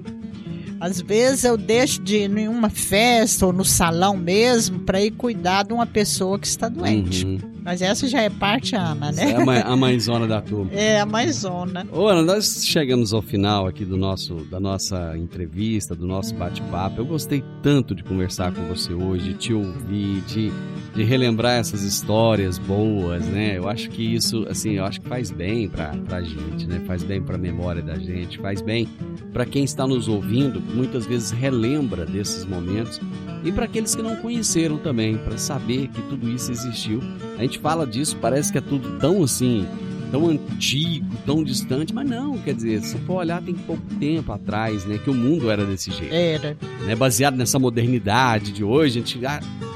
Às 0.79 1.01
vezes 1.01 1.45
eu 1.45 1.57
deixo 1.57 1.99
de 2.03 2.17
ir 2.17 2.37
em 2.37 2.47
uma 2.47 2.69
festa 2.69 3.47
ou 3.47 3.51
no 3.51 3.65
salão 3.65 4.15
mesmo 4.15 4.81
para 4.81 5.01
ir 5.01 5.09
cuidar 5.11 5.63
de 5.63 5.73
uma 5.73 5.87
pessoa 5.87 6.37
que 6.37 6.45
está 6.45 6.69
doente. 6.69 7.25
Uhum. 7.25 7.56
Mas 7.67 7.81
essa 7.81 8.07
já 8.07 8.21
é 8.21 8.29
parte 8.29 8.77
Ana, 8.77 9.11
né? 9.11 9.31
é 9.31 9.35
a, 9.35 9.45
mãe, 9.45 9.59
a 9.59 9.75
mãezona 9.75 10.25
da 10.25 10.39
turma. 10.39 10.71
É 10.71 11.01
a 11.01 11.05
maisona. 11.05 11.85
Ô, 11.91 12.07
Ana, 12.07 12.21
nós 12.21 12.65
chegamos 12.65 13.11
ao 13.11 13.21
final 13.21 13.67
aqui 13.67 13.83
do 13.83 13.97
nosso, 13.97 14.35
da 14.49 14.57
nossa 14.57 15.17
entrevista, 15.17 15.93
do 15.93 16.07
nosso 16.07 16.33
bate-papo. 16.33 17.01
Eu 17.01 17.05
gostei 17.05 17.43
tanto 17.61 17.93
de 17.93 18.05
conversar 18.05 18.53
com 18.53 18.65
você 18.67 18.93
hoje, 18.93 19.33
de 19.33 19.33
te 19.33 19.53
ouvir, 19.53 20.21
de, 20.21 20.49
de 20.95 21.03
relembrar 21.03 21.59
essas 21.59 21.83
histórias 21.83 22.57
boas, 22.57 23.25
né? 23.25 23.57
Eu 23.57 23.67
acho 23.67 23.89
que 23.89 24.15
isso, 24.15 24.47
assim, 24.49 24.75
eu 24.75 24.85
acho 24.85 25.01
que 25.01 25.09
faz 25.09 25.29
bem 25.29 25.67
pra, 25.67 25.89
pra 26.07 26.21
gente, 26.21 26.65
né? 26.65 26.81
Faz 26.87 27.03
bem 27.03 27.21
pra 27.21 27.37
memória 27.37 27.81
da 27.81 27.99
gente, 27.99 28.37
faz 28.37 28.61
bem 28.61 28.87
pra 29.33 29.45
quem 29.45 29.65
está 29.65 29.85
nos 29.85 30.07
ouvindo, 30.07 30.61
muitas 30.61 31.05
vezes 31.05 31.31
relembra 31.31 32.05
desses 32.05 32.45
momentos. 32.45 33.01
E 33.43 33.51
para 33.51 33.65
aqueles 33.65 33.93
que 33.93 34.01
não 34.01 34.15
conheceram 34.15 34.77
também, 34.77 35.17
para 35.17 35.37
saber 35.37 35.89
que 35.89 36.01
tudo 36.03 36.29
isso 36.29 36.51
existiu. 36.51 37.01
A 37.37 37.43
gente 37.43 37.56
fala 37.57 37.85
disso, 37.85 38.15
parece 38.17 38.51
que 38.51 38.57
é 38.57 38.61
tudo 38.61 38.97
tão 38.99 39.23
assim, 39.23 39.65
tão 40.11 40.27
antigo, 40.29 41.05
tão 41.25 41.43
distante, 41.43 41.93
mas 41.93 42.09
não, 42.09 42.37
quer 42.37 42.53
dizer, 42.53 42.81
se 42.81 42.97
for 42.99 43.15
olhar 43.15 43.41
tem 43.41 43.53
pouco 43.53 43.83
tempo 43.99 44.31
atrás, 44.31 44.85
né, 44.85 44.97
que 44.97 45.09
o 45.09 45.13
mundo 45.13 45.49
era 45.49 45.65
desse 45.65 45.91
jeito, 45.91 46.13
Era. 46.13 46.57
né, 46.85 46.95
baseado 46.95 47.35
nessa 47.35 47.59
modernidade 47.59 48.51
de 48.51 48.63
hoje, 48.63 48.99
a 48.99 49.01
gente 49.01 49.19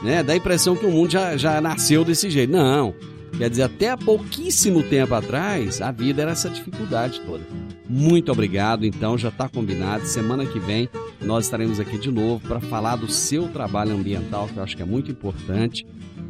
né, 0.03 0.23
dá 0.23 0.33
a 0.33 0.35
impressão 0.35 0.75
que 0.75 0.85
o 0.85 0.91
mundo 0.91 1.11
já, 1.11 1.35
já 1.37 1.59
nasceu 1.59 2.03
desse 2.03 2.29
jeito. 2.29 2.51
Não, 2.51 2.93
quer 3.37 3.49
dizer, 3.49 3.63
até 3.63 3.89
há 3.89 3.97
pouquíssimo 3.97 4.83
tempo 4.83 5.13
atrás, 5.13 5.81
a 5.81 5.91
vida 5.91 6.21
era 6.21 6.31
essa 6.31 6.49
dificuldade 6.49 7.21
toda. 7.21 7.43
Muito 7.89 8.31
obrigado, 8.31 8.85
então 8.85 9.17
já 9.17 9.29
está 9.29 9.49
combinado, 9.49 10.05
semana 10.05 10.45
que 10.45 10.59
vem 10.59 10.89
nós 11.21 11.45
estaremos 11.45 11.79
aqui 11.79 11.97
de 11.97 12.09
novo 12.09 12.39
para 12.47 12.59
falar 12.59 12.95
do 12.95 13.11
seu 13.11 13.47
trabalho 13.49 13.93
ambiental, 13.93 14.47
que 14.47 14.57
eu 14.57 14.63
acho 14.63 14.75
que 14.75 14.81
é 14.81 14.85
muito 14.85 15.11
importante, 15.11 15.85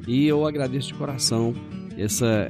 e 0.08 0.28
eu 0.28 0.46
agradeço 0.46 0.88
de 0.88 0.94
coração 0.94 1.54
essa 1.98 2.50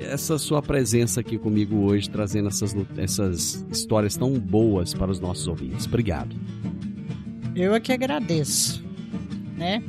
essa 0.00 0.38
sua 0.38 0.62
presença 0.62 1.20
aqui 1.20 1.36
comigo 1.36 1.76
hoje, 1.84 2.08
trazendo 2.08 2.48
essas, 2.48 2.74
essas 2.96 3.66
histórias 3.70 4.16
tão 4.16 4.32
boas 4.38 4.94
para 4.94 5.10
os 5.10 5.20
nossos 5.20 5.46
ouvintes. 5.46 5.86
Obrigado. 5.86 6.34
Eu 7.54 7.74
é 7.74 7.80
que 7.80 7.92
agradeço, 7.92 8.82
né? 9.58 9.82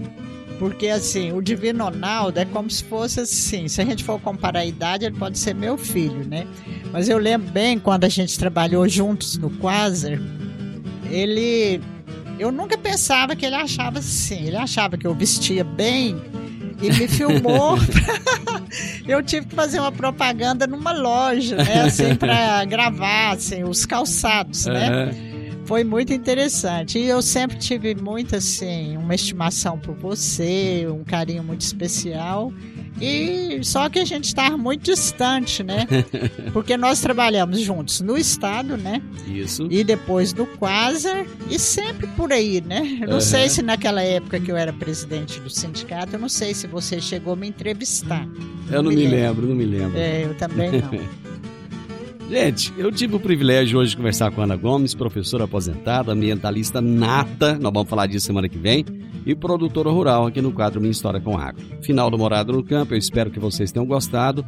Porque 0.60 0.90
assim, 0.90 1.32
o 1.32 1.42
Divino 1.42 1.86
Ronaldo 1.86 2.40
é 2.40 2.46
como 2.46 2.70
se 2.70 2.84
fosse 2.84 3.22
assim, 3.22 3.68
se 3.68 3.82
a 3.82 3.86
gente 3.86 4.04
for 4.04 4.20
comparar 4.20 4.60
a 4.60 4.66
idade, 4.66 5.06
ele 5.06 5.18
pode 5.18 5.40
ser 5.40 5.56
meu 5.56 5.78
filho, 5.78 6.28
né? 6.28 6.46
Mas 6.92 7.10
eu 7.10 7.18
lembro 7.18 7.50
bem 7.52 7.80
quando 7.80 8.04
a 8.04 8.10
gente 8.10 8.38
trabalhou 8.38 8.88
juntos 8.88 9.38
no 9.38 9.50
Quasar, 9.50 10.20
ele 11.10 11.82
eu 12.38 12.52
nunca 12.52 12.78
pensava 12.78 13.36
que 13.36 13.46
ele 13.46 13.56
achava 13.56 14.00
assim, 14.00 14.48
ele 14.48 14.58
achava 14.58 14.98
que 14.98 15.08
eu 15.08 15.16
vestia 15.16 15.64
bem 15.64 16.20
e 16.82 16.90
me 16.92 17.08
filmou. 17.08 17.78
eu 19.08 19.22
tive 19.22 19.48
que 19.48 19.56
fazer 19.56 19.80
uma 19.80 19.92
propaganda 19.92 20.66
numa 20.66 20.92
loja, 20.92 21.56
né, 21.56 21.84
assim, 21.84 22.16
para 22.16 22.64
gravar 22.66 23.32
assim, 23.32 23.64
os 23.64 23.86
calçados, 23.86 24.66
né? 24.66 25.06
Uhum 25.06 25.32
foi 25.72 25.86
muito 25.86 26.12
interessante. 26.12 27.00
E 27.00 27.06
eu 27.06 27.22
sempre 27.22 27.58
tive 27.58 27.96
muito, 27.96 28.36
assim, 28.36 28.98
uma 28.98 29.16
estimação 29.16 29.80
por 29.80 29.96
você, 29.96 30.86
um 30.90 31.02
carinho 31.02 31.42
muito 31.46 31.62
especial. 31.62 32.52
E 33.00 33.60
só 33.64 33.90
que 33.90 34.00
a 34.00 34.06
gente 34.06 34.26
estava 34.26 34.58
muito 34.58 34.84
distante, 34.84 35.64
né? 35.64 35.88
Porque 36.54 36.76
nós 36.78 37.00
trabalhamos 37.00 37.60
juntos 37.60 38.02
no 38.02 38.18
estado, 38.18 38.78
né? 38.78 39.02
Isso. 39.28 39.68
E 39.70 39.84
depois 39.84 40.34
no 40.34 40.46
Quasar 40.46 41.26
e 41.50 41.58
sempre 41.58 42.08
por 42.08 42.32
aí, 42.32 42.62
né? 42.62 43.00
Eu 43.02 43.08
não 43.08 43.16
uhum. 43.16 43.22
sei 43.22 43.50
se 43.50 43.62
naquela 43.62 44.02
época 44.02 44.40
que 44.40 44.52
eu 44.52 44.58
era 44.58 44.74
presidente 44.74 45.40
do 45.40 45.50
sindicato, 45.50 46.16
eu 46.16 46.20
não 46.20 46.30
sei 46.30 46.54
se 46.54 46.68
você 46.68 47.00
chegou 47.00 47.34
a 47.34 47.36
me 47.36 47.48
entrevistar. 47.48 48.28
Eu 48.70 48.84
não, 48.84 48.84
não 48.84 48.90
me, 48.92 49.08
lembro. 49.08 49.18
lembro, 49.18 49.48
não 49.48 49.56
me 49.56 49.66
lembro. 49.66 49.98
É, 49.98 50.26
eu 50.26 50.36
também 50.36 50.72
não. 50.72 51.22
Gente, 52.32 52.74
eu 52.78 52.90
tive 52.94 53.18
o 53.18 53.20
privilégio 53.20 53.78
hoje 53.78 53.92
de 53.92 53.98
conversar 53.98 54.32
com 54.32 54.40
a 54.40 54.46
Ana 54.46 54.56
Gomes, 54.56 54.96
professora 54.96 55.44
aposentada, 55.44 56.14
ambientalista 56.14 56.80
nata, 56.80 57.56
nós 57.60 57.74
vamos 57.74 57.90
falar 57.90 58.08
disso 58.08 58.26
semana 58.26 58.48
que 58.48 58.58
vem, 58.58 58.86
e 59.26 59.36
produtora 59.36 59.90
rural 59.90 60.28
aqui 60.28 60.42
no 60.42 60.52
quadro 60.52 60.80
Minha 60.80 60.92
História 60.92 61.20
com 61.20 61.38
Água. 61.38 61.64
Final 61.82 62.10
do 62.10 62.18
Morado 62.18 62.54
no 62.54 62.64
Campo, 62.64 62.94
eu 62.94 62.98
espero 62.98 63.32
que 63.32 63.40
vocês 63.40 63.72
tenham 63.72 63.86
gostado. 63.86 64.46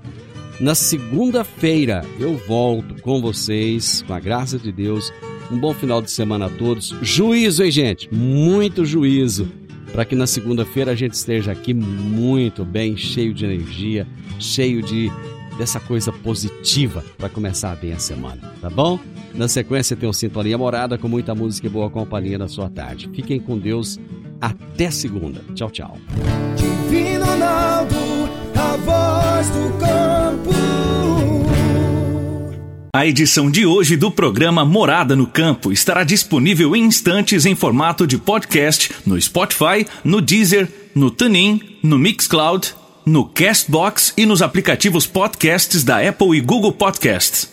Na 0.60 0.76
segunda-feira 0.76 2.06
eu 2.20 2.38
volto 2.38 3.02
com 3.02 3.22
vocês, 3.22 4.04
com 4.06 4.14
a 4.14 4.20
graça 4.20 4.58
de 4.58 4.72
Deus. 4.72 5.12
Um 5.52 5.58
bom 5.58 5.74
final 5.74 6.02
de 6.02 6.12
semana 6.12 6.46
a 6.46 6.50
todos. 6.50 6.96
Juízo, 7.02 7.64
hein, 7.64 7.72
gente? 7.72 8.14
Muito 8.14 8.86
juízo. 8.86 9.48
Para 9.92 10.06
que 10.06 10.16
na 10.16 10.26
segunda-feira 10.26 10.92
a 10.92 10.96
gente 10.96 11.14
esteja 11.14 11.52
aqui 11.52 11.74
muito 11.74 12.66
bem, 12.66 12.98
cheio 12.98 13.34
de 13.34 13.46
energia, 13.46 14.08
cheio 14.40 14.82
de 14.82 15.12
dessa 15.58 15.80
coisa 15.80 16.12
positiva 16.12 17.04
para 17.18 17.30
começar 17.30 17.76
bem 17.76 17.94
a 17.94 18.00
semana, 18.00 18.54
tá 18.60 18.72
bom? 18.72 19.00
Na 19.34 19.48
sequência 19.48 19.96
tem 19.96 20.08
o 20.08 20.14
Sintonia 20.14 20.58
Morada 20.58 20.98
com 20.98 21.08
muita 21.08 21.34
música 21.34 21.68
e 21.68 21.70
boa 21.70 21.90
companhia 21.90 22.38
na 22.38 22.48
sua 22.48 22.70
tarde. 22.70 23.10
Fiquem 23.14 23.40
com 23.40 23.58
Deus. 23.58 24.00
Até 24.40 24.92
segunda. 24.92 25.42
Tchau, 25.56 25.72
tchau. 25.72 25.98
Divino 26.56 27.26
Ronaldo, 27.26 27.96
a 28.56 28.78
voz 28.78 29.50
do 29.50 29.78
campo. 29.80 30.54
A 32.96 33.08
edição 33.08 33.50
de 33.50 33.66
hoje 33.66 33.98
do 33.98 34.12
programa 34.12 34.64
Morada 34.64 35.16
no 35.16 35.26
Campo 35.26 35.72
estará 35.72 36.04
disponível 36.04 36.76
em 36.76 36.84
instantes 36.84 37.46
em 37.46 37.56
formato 37.56 38.06
de 38.06 38.20
podcast 38.20 38.92
no 39.06 39.20
Spotify, 39.20 39.88
no 40.04 40.22
Deezer, 40.22 40.72
no 40.94 41.10
TuneIn, 41.10 41.80
no 41.82 41.98
Mixcloud 41.98 42.76
no 43.06 43.26
Castbox 43.26 44.14
e 44.16 44.26
nos 44.26 44.42
aplicativos 44.42 45.06
podcasts 45.06 45.84
da 45.84 46.08
Apple 46.08 46.38
e 46.38 46.42
Google 46.42 46.72
Podcasts. 46.72 47.53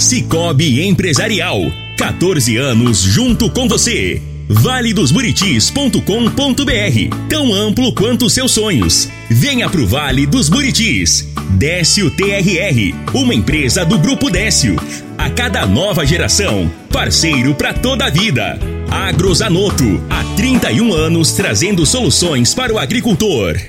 Cicobi 0.00 0.86
Empresarial. 0.86 1.60
14 1.96 2.56
anos 2.56 3.02
junto 3.02 3.50
com 3.50 3.68
você. 3.68 4.22
valedosburitis.com.br 4.48 7.16
Tão 7.28 7.52
amplo 7.52 7.94
quanto 7.94 8.24
os 8.24 8.32
seus 8.32 8.52
sonhos. 8.52 9.10
Venha 9.30 9.68
pro 9.68 9.86
Vale 9.86 10.24
dos 10.26 10.48
Buritis. 10.48 11.28
Décio 11.50 12.10
TRR, 12.10 12.94
uma 13.12 13.34
empresa 13.34 13.84
do 13.84 13.98
Grupo 13.98 14.30
Décio. 14.30 14.76
A 15.18 15.28
cada 15.28 15.66
nova 15.66 16.06
geração, 16.06 16.72
parceiro 16.90 17.54
para 17.54 17.74
toda 17.74 18.06
a 18.06 18.10
vida. 18.10 18.58
Agrozanoto, 18.90 20.02
há 20.08 20.24
31 20.34 20.94
anos 20.94 21.32
trazendo 21.32 21.84
soluções 21.84 22.54
para 22.54 22.72
o 22.72 22.78
agricultor. 22.78 23.60